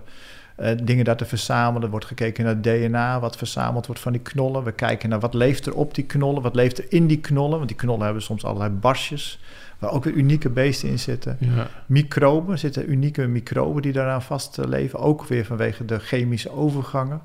[0.61, 1.83] uh, dingen daar te verzamelen.
[1.83, 4.65] Er wordt gekeken naar DNA, wat verzameld wordt van die knollen.
[4.65, 7.57] We kijken naar wat leeft er op die knollen, wat leeft er in die knollen.
[7.57, 9.41] Want die knollen hebben soms allerlei barsjes,
[9.79, 11.37] waar ook weer unieke beesten in zitten.
[11.41, 11.67] Ja.
[11.87, 17.21] Microben, zitten unieke microben die daaraan vastleven, ook weer vanwege de chemische overgangen.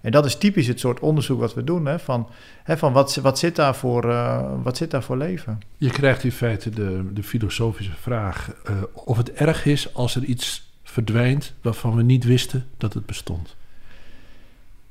[0.00, 1.86] En dat is typisch het soort onderzoek wat we doen.
[1.86, 2.28] Hè, van
[2.62, 5.60] hè, van wat, wat, zit daar voor, uh, wat zit daar voor leven?
[5.76, 10.24] Je krijgt in feite de, de filosofische vraag uh, of het erg is als er
[10.24, 13.56] iets verdwijnt waarvan we niet wisten dat het bestond.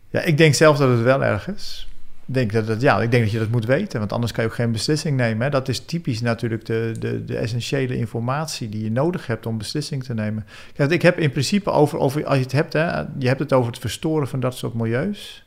[0.10, 1.89] Ja, ik denk zelf dat het wel erg is
[2.34, 4.50] denk dat, dat, ja, ik denk dat je dat moet weten, want anders kan je
[4.50, 5.44] ook geen beslissing nemen.
[5.44, 5.50] Hè.
[5.50, 10.04] Dat is typisch natuurlijk de, de, de essentiële informatie die je nodig hebt om beslissing
[10.04, 10.46] te nemen.
[10.74, 13.54] Kijk, ik heb in principe over, over als je het hebt, hè, je hebt het
[13.54, 15.44] over het verstoren van dat soort milieus.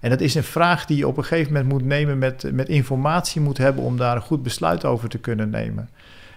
[0.00, 2.68] En dat is een vraag die je op een gegeven moment moet nemen met, met
[2.68, 5.88] informatie moet hebben om daar een goed besluit over te kunnen nemen.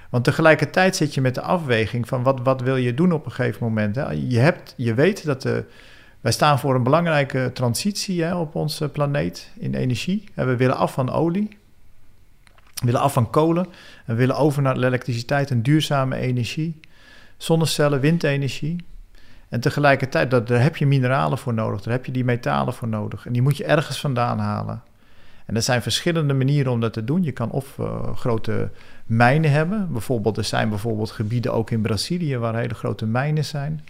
[0.10, 3.32] Want tegelijkertijd zit je met de afweging van wat, wat wil je doen op een
[3.32, 3.96] gegeven moment.
[3.96, 4.12] Hè.
[4.12, 5.64] Je, hebt, je weet dat de
[6.28, 10.24] wij staan voor een belangrijke transitie hè, op onze planeet in energie.
[10.34, 11.58] we willen af van olie,
[12.74, 13.72] we willen af van kolen en
[14.06, 16.80] we willen over naar elektriciteit en duurzame energie,
[17.38, 18.86] zonnecellen, windenergie.
[19.50, 23.26] En tegelijkertijd, daar heb je mineralen voor nodig, daar heb je die metalen voor nodig.
[23.26, 24.82] En die moet je ergens vandaan halen.
[25.46, 27.24] En er zijn verschillende manieren om dat te doen.
[27.24, 28.70] Je kan of uh, grote
[29.06, 29.92] mijnen hebben.
[29.92, 33.82] Bijvoorbeeld, er zijn bijvoorbeeld gebieden ook in Brazilië waar hele grote mijnen zijn.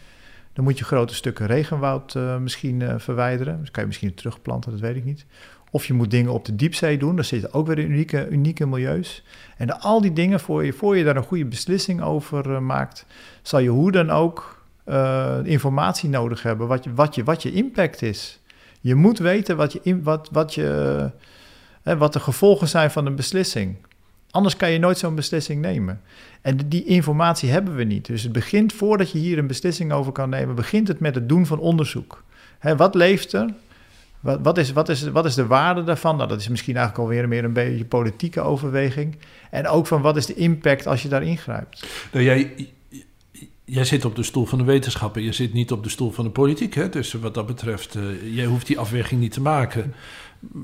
[0.57, 3.59] Dan moet je grote stukken regenwoud uh, misschien uh, verwijderen.
[3.59, 5.25] Dus kan je misschien terugplanten, dat weet ik niet.
[5.71, 7.15] Of je moet dingen op de diepzee doen.
[7.15, 9.23] Daar zitten ook weer unieke, unieke milieus.
[9.57, 13.05] En al die dingen, voor je, voor je daar een goede beslissing over uh, maakt,
[13.41, 14.65] zal je hoe dan ook
[15.43, 18.39] informatie nodig hebben wat je, wat, je, wat je impact is.
[18.81, 21.11] Je moet weten wat, je, wat, wat, je,
[21.83, 23.75] wat de gevolgen zijn van een beslissing.
[24.37, 26.01] Anders kan je nooit zo'n beslissing nemen.
[26.41, 28.05] En die informatie hebben we niet.
[28.05, 31.29] Dus het begint, voordat je hier een beslissing over kan nemen, begint het met het
[31.29, 32.23] doen van onderzoek.
[32.59, 33.53] Hè, wat leeft er?
[34.19, 36.15] Wat, is, wat, is, wat is de waarde daarvan?
[36.17, 39.17] Nou, dat is misschien eigenlijk alweer meer een beetje politieke overweging.
[39.51, 41.87] En ook van wat is de impact als je daar ingrijpt?
[42.11, 42.69] Nou, jij,
[43.65, 46.25] jij zit op de stoel van de wetenschappen, je zit niet op de stoel van
[46.25, 46.73] de politiek.
[46.73, 46.89] Hè?
[46.89, 49.93] Dus wat dat betreft, uh, jij hoeft die afweging niet te maken.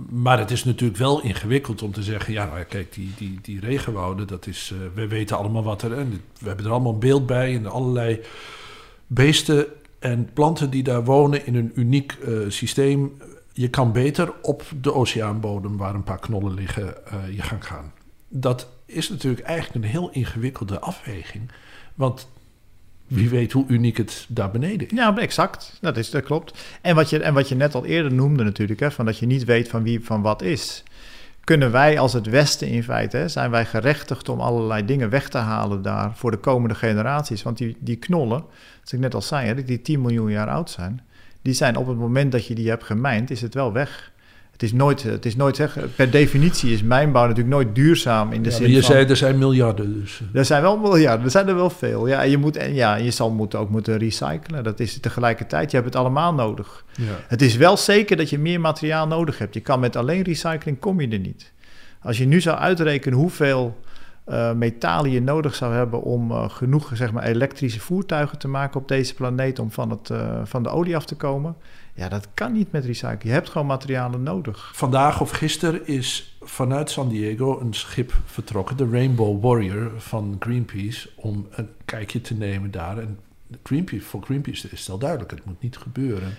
[0.09, 3.59] Maar het is natuurlijk wel ingewikkeld om te zeggen: ja, nou kijk, die, die, die
[3.59, 4.73] regenwouden, dat is.
[4.73, 5.93] Uh, we weten allemaal wat er.
[5.97, 7.55] En we hebben er allemaal een beeld bij.
[7.55, 8.21] En allerlei
[9.07, 9.65] beesten
[9.99, 13.17] en planten die daar wonen in een uniek uh, systeem.
[13.53, 17.93] Je kan beter op de oceaanbodem, waar een paar knollen liggen, uh, je gaan gaan.
[18.27, 21.51] Dat is natuurlijk eigenlijk een heel ingewikkelde afweging.
[21.95, 22.29] Want
[23.07, 24.97] wie weet hoe uniek het daar beneden is.
[24.97, 25.77] Ja, exact.
[25.81, 26.63] Dat, is, dat klopt.
[26.81, 29.25] En wat, je, en wat je net al eerder noemde natuurlijk, hè, van dat je
[29.25, 30.83] niet weet van wie van wat is.
[31.43, 35.37] Kunnen wij als het Westen in feite, zijn wij gerechtigd om allerlei dingen weg te
[35.37, 37.43] halen daar voor de komende generaties?
[37.43, 40.69] Want die, die knollen, zoals ik net al zei, hè, die 10 miljoen jaar oud
[40.69, 41.01] zijn,
[41.41, 44.11] die zijn op het moment dat je die hebt gemijnd, is het wel weg.
[44.53, 48.43] Het is nooit, het is nooit zeg, per definitie is mijnbouw natuurlijk nooit duurzaam in
[48.43, 50.21] de ja, zin je zei, er zijn miljarden dus.
[50.33, 52.07] Er zijn wel miljarden, er zijn er wel veel.
[52.07, 54.63] Ja, en je, moet, en ja, je zal moeten, ook moeten recyclen.
[54.63, 56.85] Dat is tegelijkertijd, je hebt het allemaal nodig.
[56.91, 57.03] Ja.
[57.27, 59.53] Het is wel zeker dat je meer materiaal nodig hebt.
[59.53, 61.51] Je kan met alleen recycling, kom je er niet.
[62.01, 63.77] Als je nu zou uitrekenen hoeveel
[64.29, 68.79] uh, metalen je nodig zou hebben om uh, genoeg zeg maar, elektrische voertuigen te maken
[68.79, 71.55] op deze planeet om van, het, uh, van de olie af te komen.
[71.95, 73.23] Ja, dat kan niet met recycling.
[73.23, 74.71] Je hebt gewoon materialen nodig.
[74.75, 81.09] Vandaag of gisteren is vanuit San Diego een schip vertrokken, de Rainbow Warrior van Greenpeace,
[81.15, 82.97] om een kijkje te nemen daar.
[82.97, 83.19] En
[83.63, 86.33] Greenpeace, voor Greenpeace is het duidelijk, het moet niet gebeuren.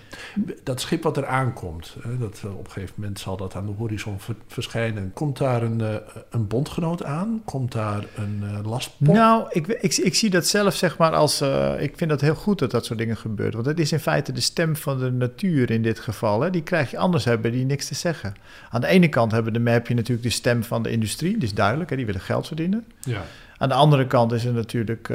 [0.63, 3.71] Dat schip wat er aankomt, dat, eh, op een gegeven moment zal dat aan de
[3.71, 5.13] horizon verschijnen.
[5.13, 5.95] Komt daar een, uh,
[6.29, 7.41] een bondgenoot aan?
[7.45, 9.07] Komt daar een uh, lastpop?
[9.07, 11.41] Nou, ik, ik, ik, zie dat zelf zeg maar als...
[11.79, 13.53] ik vind dat heel goed dat dat soort dingen gebeurt.
[13.53, 16.41] Want het is in feite de stem van de natuur in dit geval.
[16.41, 16.49] Hè.
[16.49, 18.35] Die krijg je anders, hebben die niks te zeggen.
[18.69, 21.33] Aan de ene kant hebben de, heb je natuurlijk de stem van de industrie.
[21.33, 22.85] Die is duidelijk, hè, die willen geld verdienen.
[22.99, 23.21] Ja.
[23.57, 25.07] Aan de andere kant is er natuurlijk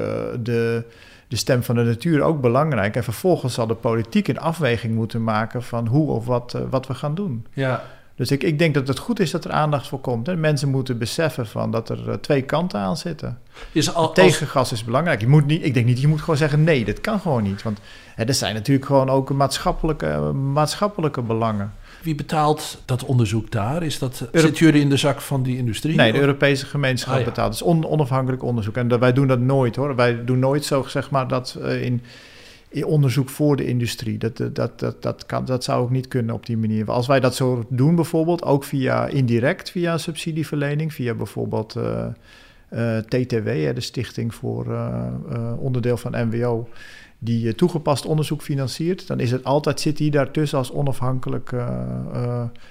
[0.42, 0.84] de
[1.30, 2.96] de stem van de natuur ook belangrijk.
[2.96, 6.86] En vervolgens zal de politiek een afweging moeten maken van hoe of wat, uh, wat
[6.86, 7.46] we gaan doen.
[7.52, 7.82] Ja.
[8.14, 10.26] Dus ik, ik denk dat het goed is dat er aandacht voor komt.
[10.26, 10.36] Hè.
[10.36, 13.38] Mensen moeten beseffen van dat er uh, twee kanten aan zitten.
[13.72, 15.20] Is al, tegengas is belangrijk.
[15.20, 17.62] Je moet niet, ik denk niet, je moet gewoon zeggen nee, dat kan gewoon niet.
[17.62, 17.78] Want
[18.14, 21.72] hè, er zijn natuurlijk gewoon ook maatschappelijke, maatschappelijke belangen.
[22.02, 23.82] Wie betaalt dat onderzoek daar?
[23.82, 25.96] Is dat, zit jullie in de zak van die industrie?
[25.96, 27.52] Nee, de Europese gemeenschap ah, betaalt.
[27.52, 28.76] Het is on, onafhankelijk onderzoek.
[28.76, 29.96] En wij doen dat nooit hoor.
[29.96, 32.02] Wij doen nooit zo zeg maar dat uh, in,
[32.84, 34.18] onderzoek voor de industrie.
[34.18, 36.90] Dat, dat, dat, dat, kan, dat zou ook niet kunnen op die manier.
[36.90, 41.76] Als wij dat zo doen bijvoorbeeld, ook via indirect, via subsidieverlening, via bijvoorbeeld...
[41.76, 42.06] Uh,
[42.68, 44.66] eh, TTW, de Stichting voor
[45.58, 46.68] onderdeel van NWO,
[47.22, 51.54] die toegepast onderzoek financiert, dan is het altijd, zit hij daartussen als onafhankelijk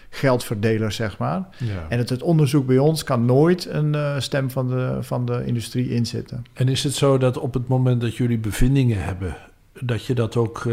[0.10, 1.48] geldverdeler, zeg maar.
[1.58, 1.86] Ja.
[1.90, 5.90] En het, het, onderzoek bij ons kan nooit een stem van de, van de industrie
[5.90, 6.46] inzetten.
[6.54, 9.36] En is het zo dat op het moment dat jullie bevindingen hebben,
[9.82, 10.68] dat je dat ook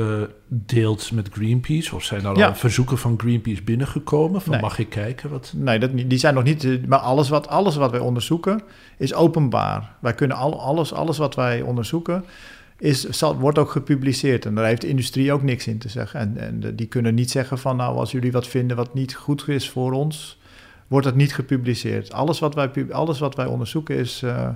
[0.49, 1.95] deelt met Greenpeace?
[1.95, 4.41] Of zijn er al verzoeken van Greenpeace binnengekomen?
[4.41, 5.31] Van mag ik kijken?
[5.31, 5.53] Wat?
[5.57, 6.65] Nee, dat, die zijn nog niet.
[6.65, 8.62] Eh, maar alles wat, alles wat wij onderzoeken
[8.97, 9.97] is openbaar.
[10.01, 12.25] Wij kunnen al, alles, alles wat wij onderzoeken.
[12.79, 16.21] Is, wordt ook gepubliceerd en daar heeft de industrie ook niks in te zeggen.
[16.21, 19.49] En, en die kunnen niet zeggen van nou, als jullie wat vinden wat niet goed
[19.49, 20.39] is voor ons,
[20.87, 22.12] wordt het niet gepubliceerd.
[22.12, 24.49] Alles wat wij, alles wat wij onderzoeken is, uh,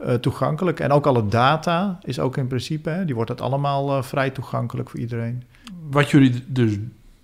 [0.00, 0.80] uh, toegankelijk.
[0.80, 4.30] En ook alle data is ook in principe, hè, die wordt het allemaal uh, vrij
[4.30, 5.42] toegankelijk voor iedereen.
[5.90, 6.76] Wat jullie dus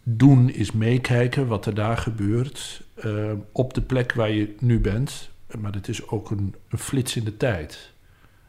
[0.03, 2.85] doen is meekijken wat er daar gebeurt
[3.53, 5.31] op de plek waar je nu bent.
[5.61, 7.93] Maar het is ook een, flits in de tijd.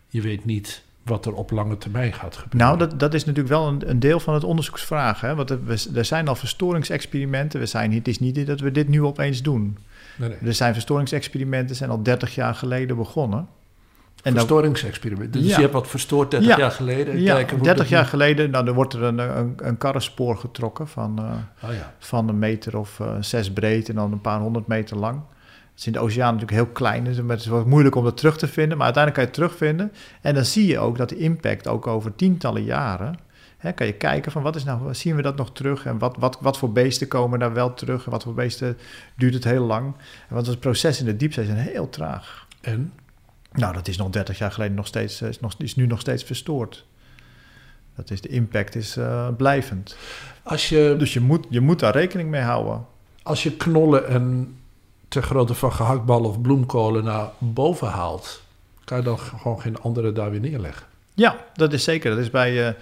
[0.08, 2.68] Je weet niet wat er op lange termijn gaat gebeuren.
[2.68, 5.22] Nou, dat, dat is natuurlijk wel een, een deel van het onderzoeksvraag.
[5.22, 5.36] Hè?
[5.36, 5.60] Want er,
[5.96, 7.60] er zijn al verstoringsexperimenten.
[7.60, 9.78] We zijn, het is niet dat we dit nu opeens doen.
[10.16, 10.38] Nee, nee.
[10.46, 13.48] Er zijn verstoringsexperimenten, zijn al 30 jaar geleden begonnen.
[14.24, 15.34] En Verstoringsexperiment.
[15.34, 17.22] Dus je hebt wat verstoord 30 jaar geleden.
[17.22, 21.70] Ja, 30 jaar geleden nou, dan wordt er een, een, een karrenspoor getrokken van, uh,
[21.70, 25.22] oh, van een meter of uh, zes breed en dan een paar honderd meter lang.
[25.78, 28.38] Is in de oceaan natuurlijk heel klein, dus het is wat moeilijk om dat terug
[28.38, 28.78] te vinden.
[28.78, 29.92] Maar uiteindelijk kan je het terugvinden.
[30.22, 33.26] En dan zie je ook dat de impact ook over tientallen jaren...
[33.58, 35.86] Hè, kan je kijken van wat is nou, zien we dat nog terug?
[35.86, 38.06] En wat, wat, wat voor beesten komen daar wel terug?
[38.06, 38.78] En wat voor beesten
[39.16, 39.96] duurt het heel lang?
[40.30, 42.48] Want het proces in de diepzee is heel traag.
[42.62, 42.94] En?
[43.52, 46.00] Nou, dat is nog 30 jaar geleden nog steeds, eh, is, nog, is nu nog
[46.00, 46.86] steeds verstoord.
[47.96, 49.98] Dat is, de impact is uh, blijvend.
[50.44, 52.86] Als je, dus je moet, je moet daar rekening mee houden.
[53.24, 54.56] Als je knollen en
[55.08, 58.42] ter grootte van gehaktballen of bloemkolen naar boven haalt,
[58.84, 60.86] kan je dan gewoon geen andere daar weer neerleggen?
[61.14, 62.10] Ja, dat is zeker.
[62.10, 62.74] Dat is bij uh,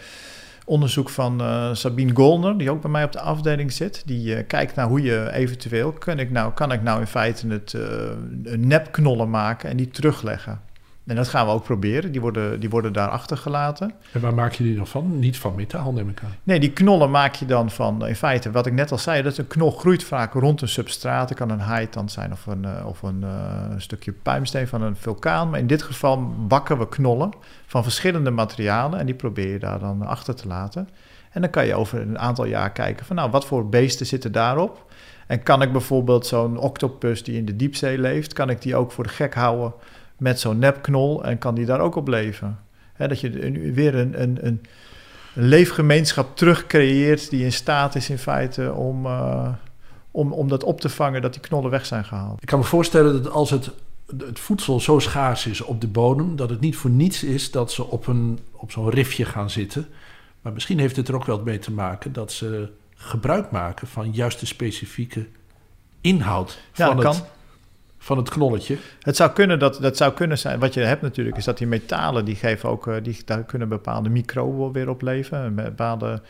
[0.65, 4.03] onderzoek van uh, Sabine Golner, die ook bij mij op de afdeling zit.
[4.05, 7.47] Die uh, kijkt naar hoe je eventueel, kan ik nou, kan ik nou in feite
[7.47, 7.75] het
[8.43, 10.61] nepknollen maken en die terugleggen.
[11.05, 12.11] En dat gaan we ook proberen.
[12.11, 13.93] Die worden, die worden daar achtergelaten.
[14.11, 15.19] En waar maak je die dan van?
[15.19, 16.35] Niet van metaal, neem ik aan.
[16.43, 19.37] Nee, die knollen maak je dan van, in feite, wat ik net al zei, dat
[19.37, 21.29] een knol groeit vaak rond een substraat.
[21.29, 23.29] Het kan een haitand zijn of een, uh, of een uh,
[23.77, 25.49] stukje puimsteen van een vulkaan.
[25.49, 27.31] Maar in dit geval bakken we knollen
[27.65, 30.89] van verschillende materialen en die probeer je daar dan achter te laten.
[31.31, 34.31] En dan kan je over een aantal jaar kijken van, nou, wat voor beesten zitten
[34.31, 34.85] daarop?
[35.27, 38.91] En kan ik bijvoorbeeld zo'n octopus die in de diepzee leeft, kan ik die ook
[38.91, 39.73] voor de gek houden
[40.17, 42.59] met zo'n nepknol en kan die daar ook op leven.
[42.97, 43.29] dat je
[43.73, 44.61] weer een, een, een,
[45.33, 49.47] leefgemeenschap terugcreëert die in staat is in feite om, uh,
[50.11, 52.41] om, om dat op te vangen dat die knollen weg zijn gehaald.
[52.41, 53.71] Ik kan me voorstellen dat als het,
[54.17, 57.71] het voedsel zo schaars is op de bodem, dat het niet voor niets is dat
[57.71, 59.87] ze op, een, op zo'n rifje gaan zitten.
[60.41, 64.11] Maar misschien heeft het er ook wel mee te maken dat ze gebruik maken van
[64.11, 65.27] juist de specifieke
[66.01, 67.23] inhoud ja, van het
[68.05, 68.77] van het knolletje.
[69.01, 70.59] Het zou kunnen dat dat zou kunnen zijn.
[70.59, 73.69] Wat je hebt natuurlijk is dat die metalen die geven ook eh, die daar kunnen
[73.69, 76.21] bepaalde microben weer op leven, bepaalde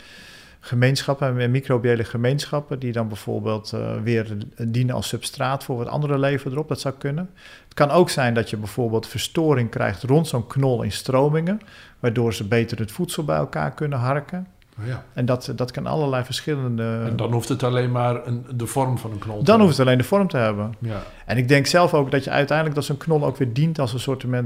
[0.60, 4.36] gemeenschappen, microbiële gemeenschappen die dan bijvoorbeeld uh, weer
[4.68, 6.68] dienen als substraat voor wat andere leven erop.
[6.68, 7.30] Dat zou kunnen.
[7.64, 11.60] Het kan ook zijn dat je bijvoorbeeld verstoring krijgt rond zo'n knol in stromingen,
[12.00, 14.46] waardoor ze beter het voedsel bij elkaar kunnen harken.
[14.80, 15.04] Oh ja.
[15.12, 17.02] En dat, dat kan allerlei verschillende...
[17.06, 19.76] En dan hoeft het alleen maar een, de vorm van een knol te Dan hoeft
[19.76, 20.74] het alleen de vorm te hebben.
[20.78, 21.02] Ja.
[21.24, 22.76] En ik denk zelf ook dat je uiteindelijk...
[22.76, 24.38] dat zo'n knol ook weer dient als een soort uh,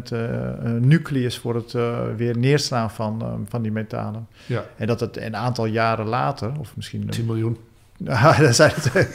[0.80, 1.38] nucleus...
[1.38, 4.28] voor het uh, weer neerslaan van, uh, van die metalen.
[4.46, 4.64] Ja.
[4.76, 6.52] En dat het een aantal jaren later...
[6.58, 7.06] of misschien...
[7.08, 7.58] 10 miljoen.
[8.04, 9.08] Ja, dat zijn het.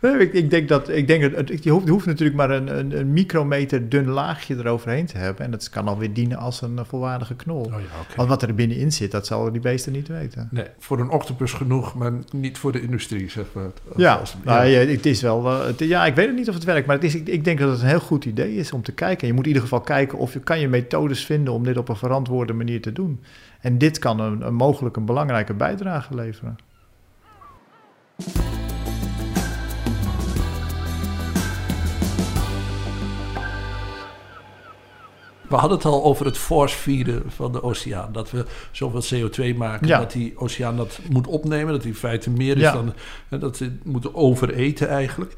[0.20, 2.98] ik, ik, denk dat, ik denk dat je, hoeft, je hoeft natuurlijk maar een, een,
[2.98, 5.44] een, micrometer dun laagje eroverheen te hebben.
[5.44, 7.60] En dat kan alweer dienen als een volwaardige knol.
[7.60, 10.48] Oh ja, Want wat er binnenin zit, dat zal die beesten niet weten.
[10.50, 13.70] Nee, voor een octopus genoeg, maar niet voor de industrie, zeg maar.
[13.96, 14.78] Ja, als, nou, ja.
[14.78, 15.46] het is wel.
[15.46, 17.44] Uh, het, ja, ik weet het niet of het werkt, maar het is, ik, ik,
[17.44, 19.26] denk dat het een heel goed idee is om te kijken.
[19.26, 21.88] Je moet in ieder geval kijken of je kan je methodes vinden om dit op
[21.88, 23.20] een verantwoorde manier te doen.
[23.60, 26.58] En dit kan een, een mogelijk een belangrijke bijdrage leveren.
[35.48, 38.12] We hadden het al over het force van de oceaan.
[38.12, 41.72] Dat we zoveel CO2 maken dat die oceaan dat moet opnemen.
[41.72, 42.94] Dat die in feite meer is dan...
[43.28, 45.34] Dat ze moeten overeten eigenlijk.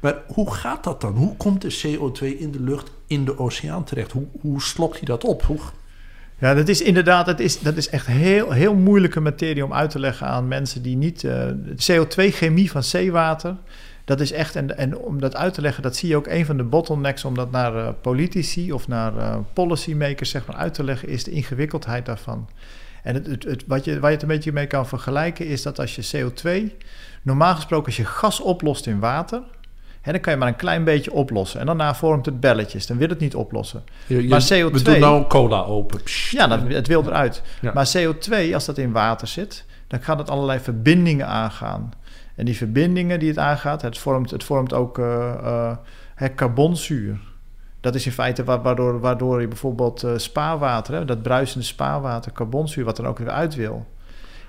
[0.00, 1.16] Maar hoe gaat dat dan?
[1.16, 4.12] Hoe komt de CO2 in de lucht in de oceaan terecht?
[4.12, 5.42] Hoe, hoe slokt hij dat op?
[5.42, 5.58] Hoe...
[6.38, 9.90] Ja, dat is inderdaad, dat is, dat is echt heel, heel moeilijke materie om uit
[9.90, 11.22] te leggen aan mensen die niet.
[11.22, 13.56] Uh, CO2-chemie van zeewater
[14.04, 16.46] Dat is echt, en, en om dat uit te leggen, dat zie je ook een
[16.46, 20.74] van de bottlenecks om dat naar uh, politici of naar uh, policymakers zeg maar, uit
[20.74, 22.48] te leggen, is de ingewikkeldheid daarvan.
[23.02, 25.78] En het, het, wat je, waar je het een beetje mee kan vergelijken is dat
[25.78, 26.72] als je CO2,
[27.22, 29.42] normaal gesproken als je gas oplost in water,
[30.04, 31.60] hè, dan kan je maar een klein beetje oplossen.
[31.60, 33.82] En daarna vormt het belletjes, dan wil het niet oplossen.
[34.06, 34.72] Je, je, maar CO2...
[34.72, 36.00] We doen nou cola open.
[36.30, 37.42] Ja, dat, het wil eruit.
[37.60, 37.72] Ja.
[37.74, 41.92] Maar CO2, als dat in water zit, dan gaat het allerlei verbindingen aangaan.
[42.34, 47.18] En die verbindingen die het aangaat, het vormt, het vormt ook uh, uh, carbonzuur.
[47.80, 52.84] Dat is in feite waardoor, waardoor je bijvoorbeeld uh, spaarwater, hè, dat bruisende spaarwater, carbonzuur,
[52.84, 53.86] wat dan ook weer uit wil.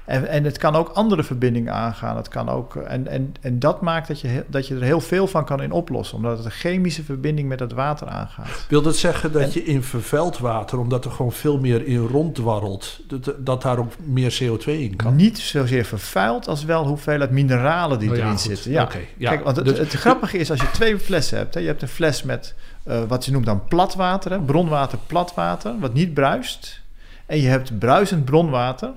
[0.05, 2.17] En, en het kan ook andere verbindingen aangaan.
[2.17, 5.27] Het kan ook, en, en, en dat maakt dat je, dat je er heel veel
[5.27, 8.65] van kan in oplossen, omdat het een chemische verbinding met het water aangaat.
[8.69, 11.97] Wil dat zeggen dat en, je in vervuild water, omdat er gewoon veel meer in
[11.97, 15.15] ronddwarrelt, dat, dat daar ook meer CO2 in kan?
[15.15, 18.71] Niet zozeer vervuild als wel hoeveelheid mineralen die oh, erin zitten.
[18.71, 18.83] Ja.
[18.83, 19.29] Okay, ja.
[19.29, 21.53] Kijk, want het, Dus- het grappige is als je twee flessen hebt.
[21.53, 22.53] Hè, je hebt een fles met
[22.87, 26.81] uh, wat ze noemt dan platwater, hè, bronwater, platwater, wat niet bruist.
[27.25, 28.91] En je hebt bruisend bronwater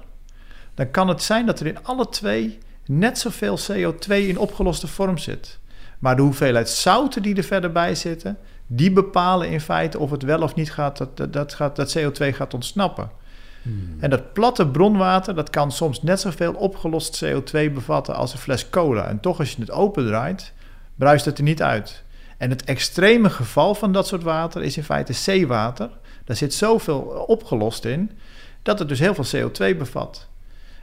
[0.79, 5.19] dan kan het zijn dat er in alle twee net zoveel CO2 in opgeloste vorm
[5.19, 5.59] zit.
[5.99, 10.23] Maar de hoeveelheid zouten die er verder bij zitten, die bepalen in feite of het
[10.23, 13.11] wel of niet gaat, dat, dat, dat, gaat, dat CO2 gaat ontsnappen.
[13.63, 13.97] Hmm.
[14.01, 18.71] En dat platte bronwater, dat kan soms net zoveel opgelost CO2 bevatten als een fles
[18.71, 19.07] cola.
[19.07, 20.53] En toch als je het opendraait,
[20.95, 22.05] bruist het er niet uit.
[22.37, 25.91] En het extreme geval van dat soort water is in feite zeewater.
[26.25, 28.11] Daar zit zoveel opgelost in,
[28.63, 30.29] dat het dus heel veel CO2 bevat.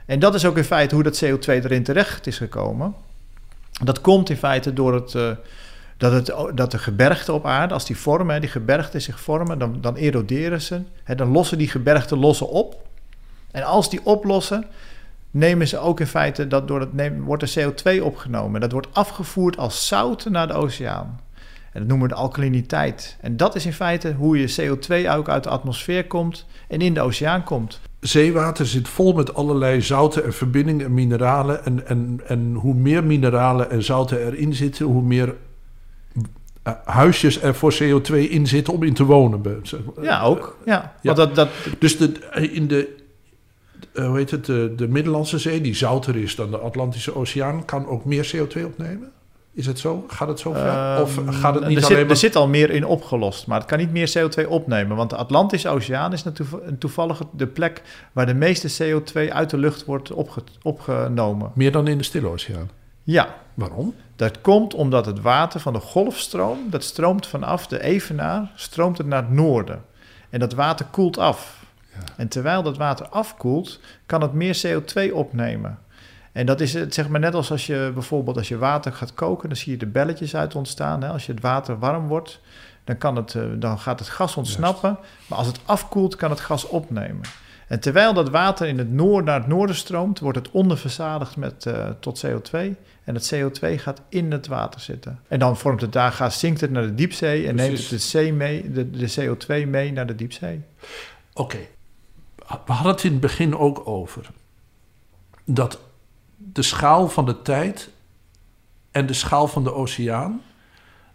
[0.06, 2.94] En dat is ook in feite hoe dat CO2 erin terecht is gekomen.
[3.84, 5.30] Dat komt in feite door het, uh,
[5.96, 9.78] dat, het, dat de gebergten op aarde, als die vormen, die gebergten zich vormen, dan,
[9.80, 10.82] dan eroderen ze.
[11.04, 12.86] Hè, dan lossen die gebergten lossen op.
[13.50, 14.64] En als die oplossen,
[15.30, 18.60] nemen ze ook in feite, dat door het wordt er CO2 opgenomen.
[18.60, 21.20] Dat wordt afgevoerd als zout naar de oceaan.
[21.72, 23.16] En dat noemen we de alkaliniteit.
[23.20, 26.94] En dat is in feite hoe je CO2 ook uit de atmosfeer komt en in
[26.94, 31.64] de oceaan komt zeewater zit vol met allerlei zouten en verbindingen en mineralen.
[31.64, 35.34] En, en, en hoe meer mineralen en zouten erin zitten, hoe meer
[36.66, 39.62] uh, huisjes er voor CO2 in zitten om in te wonen.
[40.00, 40.58] Ja, ook.
[40.64, 40.94] Ja.
[41.02, 41.14] ja.
[41.14, 41.48] Dat, dat...
[41.78, 42.12] Dus de,
[42.52, 42.96] in de,
[43.92, 47.64] uh, hoe heet het, de, de Middellandse Zee, die zouter is dan de Atlantische Oceaan,
[47.64, 49.12] kan ook meer CO2 opnemen?
[49.56, 50.04] Is het zo?
[50.08, 51.00] Gaat het zo ver?
[51.02, 52.10] Of gaat het niet er alleen zit, maar...
[52.10, 54.96] Er zit al meer in opgelost, maar het kan niet meer CO2 opnemen.
[54.96, 59.58] Want de Atlantische Oceaan is natuurlijk toevallig de plek waar de meeste CO2 uit de
[59.58, 61.50] lucht wordt opge opgenomen.
[61.54, 62.70] Meer dan in de Stille Oceaan?
[63.02, 63.34] Ja.
[63.54, 63.94] Waarom?
[64.16, 69.06] Dat komt omdat het water van de golfstroom, dat stroomt vanaf de Evenaar, stroomt het
[69.06, 69.84] naar het noorden.
[70.30, 71.64] En dat water koelt af.
[71.92, 71.98] Ja.
[72.16, 75.78] En terwijl dat water afkoelt, kan het meer CO2 opnemen.
[76.36, 79.14] En dat is het, zeg maar net als als je bijvoorbeeld als je water gaat
[79.14, 81.02] koken, dan zie je de belletjes uit ontstaan.
[81.02, 81.08] Hè?
[81.08, 82.40] Als je het water warm wordt,
[82.84, 84.98] dan, kan het, uh, dan gaat het gas ontsnappen.
[85.00, 85.28] Juist.
[85.28, 87.20] Maar als het afkoelt, kan het gas opnemen.
[87.68, 91.64] En terwijl dat water in het noord naar het noorden stroomt, wordt het onderverzadigd met,
[91.64, 92.58] uh, tot CO2.
[93.04, 95.20] En het CO2 gaat in het water zitten.
[95.28, 97.90] En dan vormt het daar gas, zinkt het naar de diepzee en Precies.
[97.90, 100.62] neemt het de, mee, de, de CO2 mee naar de diepzee.
[101.32, 101.68] Oké, okay.
[102.66, 104.30] we hadden het in het begin ook over
[105.44, 105.84] dat
[106.52, 107.90] de schaal van de tijd
[108.90, 110.42] en de schaal van de oceaan,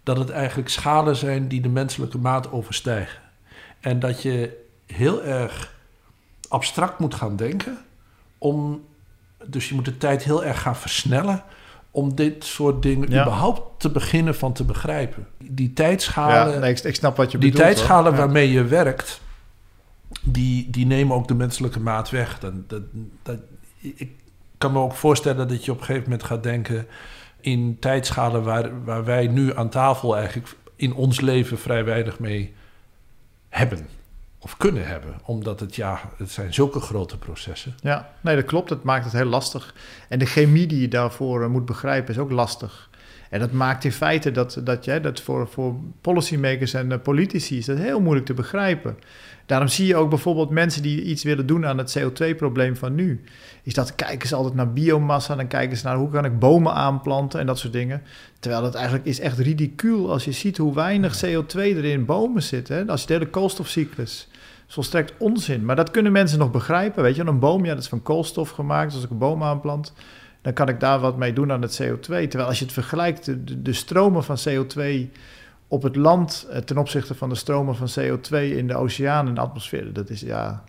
[0.03, 3.21] dat het eigenlijk schalen zijn die de menselijke maat overstijgen.
[3.79, 5.73] En dat je heel erg
[6.47, 7.77] abstract moet gaan denken
[8.37, 8.85] om,
[9.45, 11.43] dus je moet de tijd heel erg gaan versnellen
[11.91, 13.21] om dit soort dingen ja.
[13.21, 15.27] überhaupt te beginnen van te begrijpen.
[15.37, 18.21] Die tijdschalen, ja, nee, ik, ik, snap wat je die bedoelt, tijdschalen hoor.
[18.21, 19.21] waarmee je werkt,
[20.21, 22.39] die, die nemen ook de menselijke maat weg.
[22.39, 22.53] Dat,
[23.23, 23.37] dat,
[23.79, 24.20] ik
[24.61, 26.87] kan me ook voorstellen dat je op een gegeven moment gaat denken
[27.39, 32.53] in tijdschalen waar, waar wij nu aan tafel eigenlijk in ons leven vrij weinig mee
[33.49, 33.87] hebben
[34.39, 35.13] of kunnen hebben.
[35.25, 37.75] Omdat het, ja, het zijn zulke grote processen.
[37.81, 38.69] Ja, nee, dat klopt.
[38.69, 39.75] Dat maakt het heel lastig.
[40.09, 42.89] En de chemie die je daarvoor uh, moet begrijpen is ook lastig.
[43.31, 47.57] En dat maakt in feite dat, dat, jij, dat voor, voor policymakers en uh, politici
[47.57, 48.97] is dat heel moeilijk te begrijpen.
[49.45, 53.21] Daarom zie je ook bijvoorbeeld mensen die iets willen doen aan het CO2-probleem van nu.
[53.63, 56.73] Is dat kijken ze altijd naar biomassa, dan kijken ze naar hoe kan ik bomen
[56.73, 58.01] aanplanten en dat soort dingen.
[58.39, 62.43] Terwijl het eigenlijk is echt ridicuul als je ziet hoe weinig CO2 er in bomen
[62.43, 62.67] zit.
[62.67, 62.87] Hè?
[62.87, 64.27] Als je de hele koolstofcyclus
[64.67, 65.65] is volstrekt onzin.
[65.65, 67.03] Maar dat kunnen mensen nog begrijpen.
[67.03, 68.85] Weet je, een boom, ja, dat is van koolstof gemaakt.
[68.85, 69.93] Dus als ik een boom aanplant,
[70.41, 72.05] dan kan ik daar wat mee doen aan het CO2.
[72.05, 73.31] Terwijl als je het vergelijkt,
[73.65, 75.09] de, stromen van CO2
[75.67, 79.41] op het land ten opzichte van de stromen van CO2 in de oceaan en de
[79.41, 80.63] atmosfeer, dat is ja.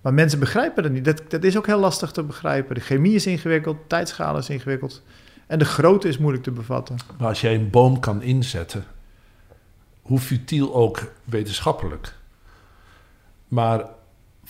[0.00, 1.04] Maar mensen begrijpen dat niet.
[1.04, 2.74] Dat, dat is ook heel lastig te begrijpen.
[2.74, 5.02] De chemie is ingewikkeld, tijdschalen is ingewikkeld.
[5.46, 6.96] En de grootte is moeilijk te bevatten.
[7.18, 8.84] Maar als jij een boom kan inzetten,
[10.02, 12.14] hoe futiel ook wetenschappelijk,
[13.48, 13.84] maar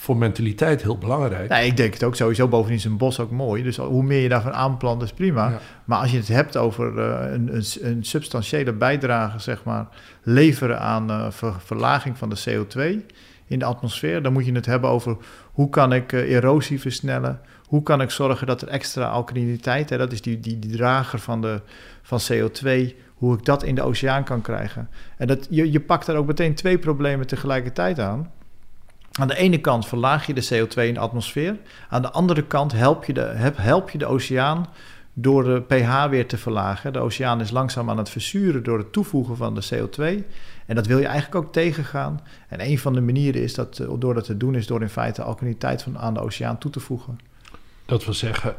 [0.04, 1.48] voor mentaliteit heel belangrijk.
[1.48, 2.48] Nee, ik denk het ook sowieso.
[2.48, 3.62] Bovendien is een bos ook mooi.
[3.62, 5.48] Dus hoe meer je daarvan aanplant, is prima.
[5.48, 5.58] Ja.
[5.84, 9.86] Maar als je het hebt over uh, een, een, een, substantiële bijdrage, zeg maar,
[10.22, 13.06] leveren aan uh, ver, verlaging van de CO2
[13.46, 15.16] in de atmosfeer, dan moet je het hebben over
[15.52, 17.40] hoe kan ik uh, erosie versnellen?
[17.66, 21.18] Hoe kan ik zorgen dat er extra alkaliniteit, hè, dat is die, die, die drager
[21.18, 21.60] van, de,
[22.02, 24.88] van CO2, hoe ik dat in de oceaan kan krijgen.
[25.16, 28.30] En dat, je, je pakt daar ook meteen twee problemen tegelijkertijd aan.
[29.18, 31.56] Aan de ene kant verlaag je de CO2 in de atmosfeer.
[31.88, 34.66] Aan de andere kant help je de, help je de oceaan
[35.12, 36.92] door de pH weer te verlagen.
[36.92, 40.24] De oceaan is langzaam aan het verzuren door het toevoegen van de CO2.
[40.66, 42.20] En dat wil je eigenlijk ook tegengaan.
[42.48, 45.22] En een van de manieren is dat, door dat te doen, is door in feite
[45.22, 47.18] alkaliniteit van, aan de oceaan toe te voegen.
[47.86, 48.54] Dat wil zeggen,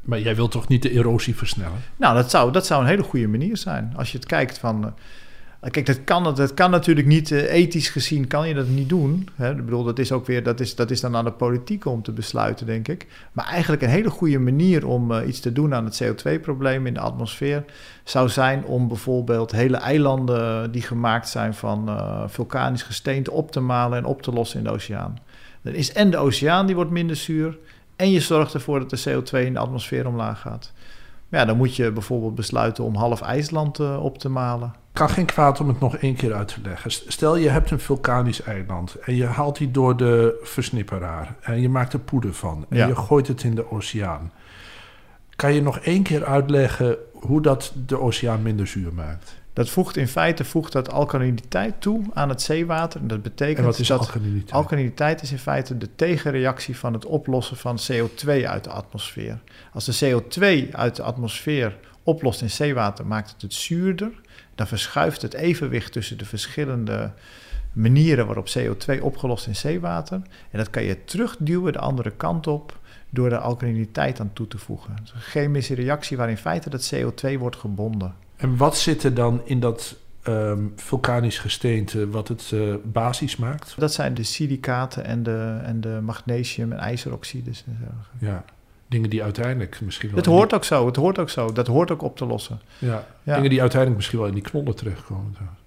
[0.00, 1.80] maar jij wilt toch niet de erosie versnellen?
[1.96, 3.92] Nou, dat zou, dat zou een hele goede manier zijn.
[3.96, 4.94] Als je het kijkt van.
[5.70, 9.28] Kijk, dat kan, dat kan natuurlijk niet, ethisch gezien kan je dat niet doen.
[9.34, 9.50] Hè?
[9.50, 12.02] Ik bedoel, dat is ook weer, dat is, dat is dan aan de politiek om
[12.02, 13.06] te besluiten, denk ik.
[13.32, 16.94] Maar eigenlijk een hele goede manier om uh, iets te doen aan het CO2-probleem in
[16.94, 17.64] de atmosfeer
[18.04, 21.90] zou zijn om bijvoorbeeld hele eilanden die gemaakt zijn van
[22.26, 25.18] vulkanisch gesteente op te malen en op te lossen in de oceaan.
[25.62, 27.58] Dan is en de oceaan die wordt minder zuur
[27.96, 30.72] en je zorgt ervoor dat de CO2 in de atmosfeer omlaag gaat.
[31.28, 34.82] Ja, dan moet je bijvoorbeeld besluiten om half IJsland op te malen.
[34.94, 36.90] Kan geen kwaad om het nog één keer uit te leggen.
[36.90, 41.68] Stel je hebt een vulkanisch eiland en je haalt die door de versnipperaar en je
[41.68, 42.86] maakt er poeder van en Ja.
[42.86, 44.32] je gooit het in de oceaan.
[45.36, 49.34] Kan je nog één keer uitleggen hoe dat de oceaan minder zuur maakt?
[49.52, 53.00] Dat voegt in feite voegt dat alkaliniteit toe aan het zeewater.
[53.00, 54.52] En dat betekent En wat is dat alkaliniteit?
[54.52, 59.38] alkaliniteit is in feite de tegenreactie van het oplossen van CO2 uit de atmosfeer.
[59.72, 64.10] Als de CO2 uit de atmosfeer oplost in zeewater, maakt het het zuurder.
[64.54, 67.12] Dan verschuift het evenwicht tussen de verschillende
[67.72, 70.22] manieren waarop CO2 opgelost in zeewater.
[70.50, 72.78] En dat kan je terugduwen de andere kant op
[73.10, 74.96] door de alkaliniteit aan toe te voegen.
[75.14, 78.14] Een chemische reactie waar in feite dat CO2 wordt gebonden.
[78.36, 83.74] En wat zit er dan in dat ehm, vulkanisch gesteente wat het eh, basis maakt?
[83.78, 87.64] Dat zijn de silicaten en de, en de magnesium- en ijzeroxides.
[87.66, 88.26] En zo.
[88.26, 88.44] Ja,
[88.94, 90.16] dingen die uiteindelijk misschien wel...
[90.16, 91.52] Het die- hoort ook zo, het hoort ook zo.
[91.52, 92.60] Dat hoort ook op te lossen.
[92.78, 93.34] ja, Ja.
[93.34, 95.32] dingen die uiteindelijk misschien wel in die knollen terechtkomen.
[95.32, 95.62] trouwens.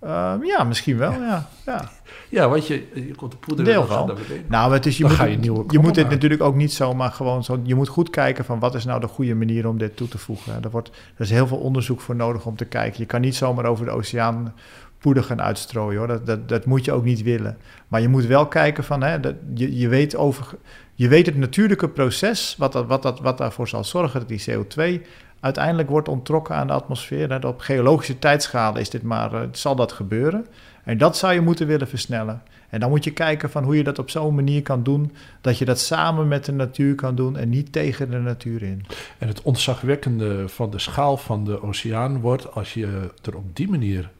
[0.00, 1.48] Ehm, ja, misschien wel, ja.
[1.66, 1.90] ja.
[2.28, 4.44] Ja, want je, je komt de poeder Deel beneden.
[4.48, 6.72] Nou, het is, je Dan moet, ga je nieuwe je moet dit natuurlijk ook niet
[6.72, 7.60] zomaar gewoon zo...
[7.62, 10.18] Je moet goed kijken van wat is nou de goede manier om dit toe te
[10.18, 10.62] voegen.
[10.64, 13.00] Er, wordt, er is heel veel onderzoek voor nodig om te kijken.
[13.00, 14.54] Je kan niet zomaar over de oceaan
[14.98, 16.06] poeder gaan uitstrooien, hoor.
[16.06, 17.58] Dat, dat, dat moet je ook niet willen.
[17.88, 19.02] Maar je moet wel kijken van...
[19.02, 20.46] Hè, dat, je, je, weet over,
[20.94, 22.54] je weet het natuurlijke proces...
[22.58, 25.02] Wat, dat, wat, dat, wat daarvoor zal zorgen dat die CO2
[25.40, 27.30] uiteindelijk wordt onttrokken aan de atmosfeer.
[27.30, 27.46] Hè.
[27.46, 30.46] Op geologische tijdschalen is dit maar, eh, zal dat gebeuren.
[30.84, 32.42] En dat zou je moeten willen versnellen.
[32.68, 35.12] En dan moet je kijken van hoe je dat op zo'n manier kan doen...
[35.40, 38.86] dat je dat samen met de natuur kan doen en niet tegen de natuur in.
[39.18, 43.68] En het ontzagwekkende van de schaal van de oceaan wordt, als je er op die
[43.68, 44.10] manier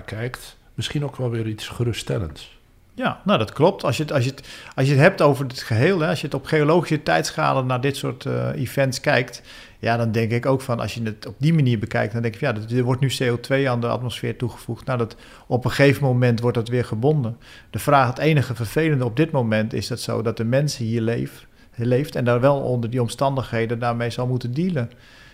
[0.00, 2.60] kijkt, misschien ook wel weer iets geruststellends.
[2.94, 3.84] Ja, nou dat klopt.
[3.84, 6.20] Als je het, als je het, als je het hebt over het geheel, hè, als
[6.20, 9.42] je het op geologische tijdschalen naar dit soort eh, events kijkt,
[9.78, 12.34] ja, dan denk ik ook van als je het op die manier bekijkt, dan denk
[12.34, 14.86] ik ja, er wordt nu CO2 aan de atmosfeer toegevoegd.
[14.86, 15.16] Nou, dat
[15.46, 17.36] op een gegeven moment wordt dat weer gebonden.
[17.70, 21.00] De vraag, het enige vervelende op dit moment is dat zo dat de mensen hier
[21.00, 24.90] leef, leeft en daar wel onder die omstandigheden daarmee zal moeten dealen.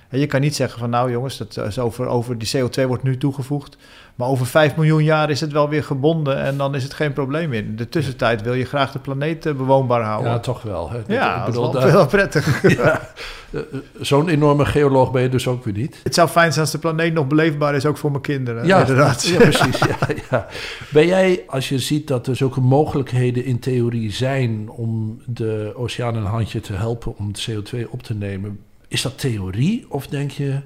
[0.08, 3.02] En je kan niet zeggen van nou jongens, dat is over, over die CO2 wordt
[3.02, 3.76] nu toegevoegd.
[4.18, 7.12] Maar over 5 miljoen jaar is het wel weer gebonden en dan is het geen
[7.12, 7.64] probleem meer.
[7.64, 10.30] In de tussentijd wil je graag de planeet eh, bewoonbaar houden.
[10.30, 10.90] Ja, toch wel.
[10.90, 11.14] Hè?
[11.14, 12.62] Ja, ik dat bedoel, is wel, prettig.
[12.76, 13.10] ja,
[13.50, 13.60] eh,
[14.00, 16.00] zo'n enorme geoloog ben je dus ook weer niet.
[16.02, 18.66] Het zou fijn zijn als de planeet nog beleefbaar is, ook voor mijn kinderen.
[18.66, 19.26] Ja, inderdaad.
[19.26, 19.78] Ja, precies.
[19.78, 19.96] Ja,
[20.30, 20.46] ja.
[20.90, 26.14] Ben jij, als je ziet dat er zulke mogelijkheden in theorie zijn om de oceaan
[26.14, 28.58] een handje te helpen om het CO2 op te nemen,
[28.88, 30.60] is dat theorie of denk je,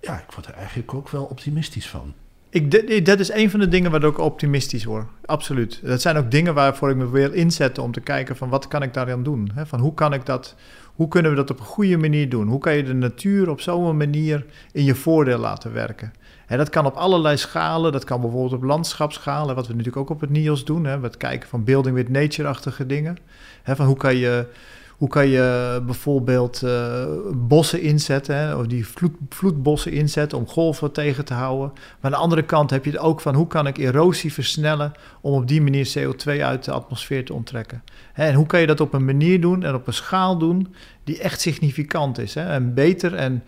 [0.00, 2.14] ja, ik word er eigenlijk ook wel optimistisch van?
[2.50, 5.06] Ik, de- dat is een van de dingen waar ik optimistisch word.
[5.24, 5.80] Absoluut.
[5.84, 8.82] Dat zijn ook dingen waarvoor ik me wil inzetten om te kijken van wat kan
[8.82, 9.50] ik daaraan doen.
[9.54, 9.66] Hè?
[9.66, 10.54] Van hoe kan ik dat,
[10.94, 12.48] hoe kunnen we dat op een goede manier doen?
[12.48, 16.12] Hoe kan je de natuur op zo'n manier in je voordeel laten werken?
[16.46, 17.92] En dat kan op allerlei schalen.
[17.92, 20.84] Dat kan bijvoorbeeld op landschapsschalen, wat we natuurlijk ook op het NIOS doen.
[20.84, 23.16] Het kijken van building with nature-achtige dingen.
[23.64, 24.46] Van hoe kan je
[24.96, 31.24] hoe kan je bijvoorbeeld eh, bossen inzetten, of die vloed, vloedbossen inzetten om golven tegen
[31.24, 31.72] te houden.
[31.74, 34.92] Maar aan de andere kant heb je het ook van hoe kan ik erosie versnellen
[35.20, 37.82] om op die manier CO2 uit de atmosfeer te onttrekken.
[38.12, 40.74] Hè, en hoe kan je dat op een manier doen en op een schaal doen
[41.04, 42.34] die echt significant is.
[42.34, 43.42] Hè, en beter en,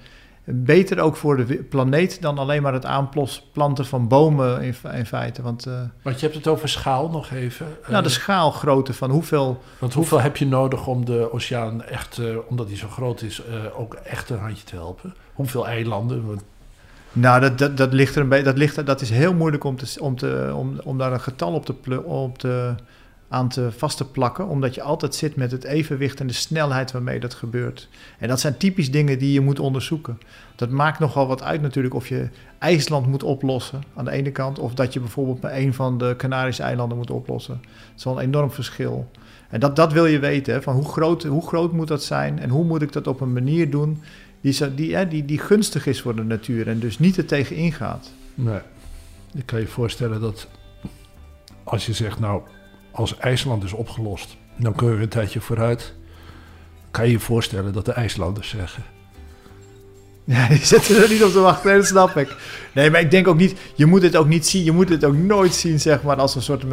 [0.50, 5.42] beter ook voor de planeet dan alleen maar het aanplanten van bomen in, in feite.
[5.42, 7.66] Want, uh, Want je hebt het over schaal nog even.
[7.88, 9.62] Nou, de schaalgrootte van hoeveel...
[9.78, 13.42] Want hoeveel heb je nodig om de oceaan echt, uh, omdat die zo groot is,
[13.50, 15.14] uh, ook echt een handje te helpen?
[15.32, 16.40] Hoeveel eilanden?
[17.12, 18.44] Nou, dat, dat, dat ligt er een beetje.
[18.44, 21.52] Dat, ligt, dat is heel moeilijk om, te, om, te, om, om daar een getal
[21.52, 22.74] op te, op te,
[23.28, 26.92] aan te vast te plakken, omdat je altijd zit met het evenwicht en de snelheid
[26.92, 27.88] waarmee dat gebeurt.
[28.18, 30.18] En dat zijn typisch dingen die je moet onderzoeken.
[30.56, 34.58] Dat maakt nogal wat uit natuurlijk of je IJsland moet oplossen aan de ene kant,
[34.58, 37.60] of dat je bijvoorbeeld bij een van de Canarische eilanden moet oplossen.
[37.62, 39.10] Dat is wel een enorm verschil.
[39.48, 42.50] En dat, dat wil je weten, van hoe groot, hoe groot moet dat zijn en
[42.50, 44.02] hoe moet ik dat op een manier doen
[44.40, 48.10] die, die, die, die gunstig is voor de natuur en dus niet er tegen ingaat.
[48.34, 48.60] Nee,
[49.34, 50.48] ik kan je voorstellen dat
[51.64, 52.42] als je zegt, nou,
[52.98, 55.94] als IJsland is opgelost, dan kun je een tijdje vooruit.
[56.90, 58.82] Kan je je voorstellen dat de IJslanders zeggen.
[60.24, 62.36] Ja, die zitten er niet op te wachten, dat snap ik.
[62.74, 65.04] Nee, maar ik denk ook niet, je moet het ook niet zien, je moet het
[65.04, 66.68] ook nooit zien, zeg maar, als een soort uh,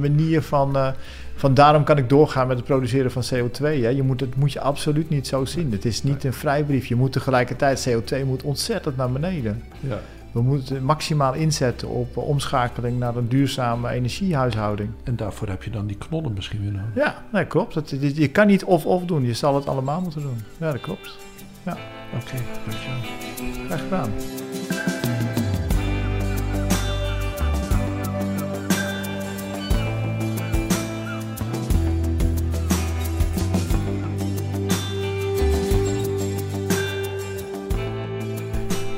[0.00, 0.76] manier van.
[0.76, 0.88] Uh,
[1.34, 3.62] van daarom kan ik doorgaan met het produceren van CO2.
[3.62, 3.68] Hè.
[3.88, 5.72] Je moet, het moet je absoluut niet zo zien.
[5.72, 6.86] Het is niet een vrijbrief.
[6.86, 9.62] Je moet tegelijkertijd, CO2 moet ontzettend naar beneden.
[9.80, 10.00] Ja.
[10.32, 14.90] We moeten maximaal inzetten op omschakeling naar een duurzame energiehuishouding.
[15.04, 16.94] En daarvoor heb je dan die knollen misschien weer nodig.
[16.94, 17.74] Ja, nee, klopt.
[17.74, 19.24] Dat, je kan niet of-of doen.
[19.24, 20.38] Je zal het allemaal moeten doen.
[20.58, 21.16] Ja, dat klopt.
[21.62, 21.76] Ja.
[22.14, 23.66] Oké, okay, dankjewel.
[23.66, 24.10] Graag gedaan.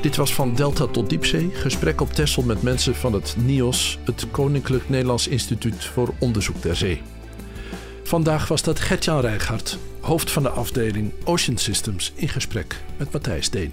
[0.04, 4.26] Dit was van Delta tot Diepzee, gesprek op Texel met mensen van het NIOS, het
[4.30, 7.02] Koninklijk Nederlands Instituut voor Onderzoek der Zee.
[8.02, 13.50] Vandaag was dat Gertjan Rijgaard, hoofd van de afdeling Ocean Systems, in gesprek met Matthijs
[13.50, 13.72] Deen.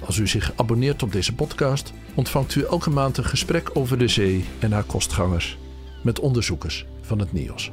[0.00, 4.08] Als u zich abonneert op deze podcast, ontvangt u elke maand een gesprek over de
[4.08, 5.58] zee en haar kostgangers
[6.02, 7.70] met onderzoekers van het NIOS.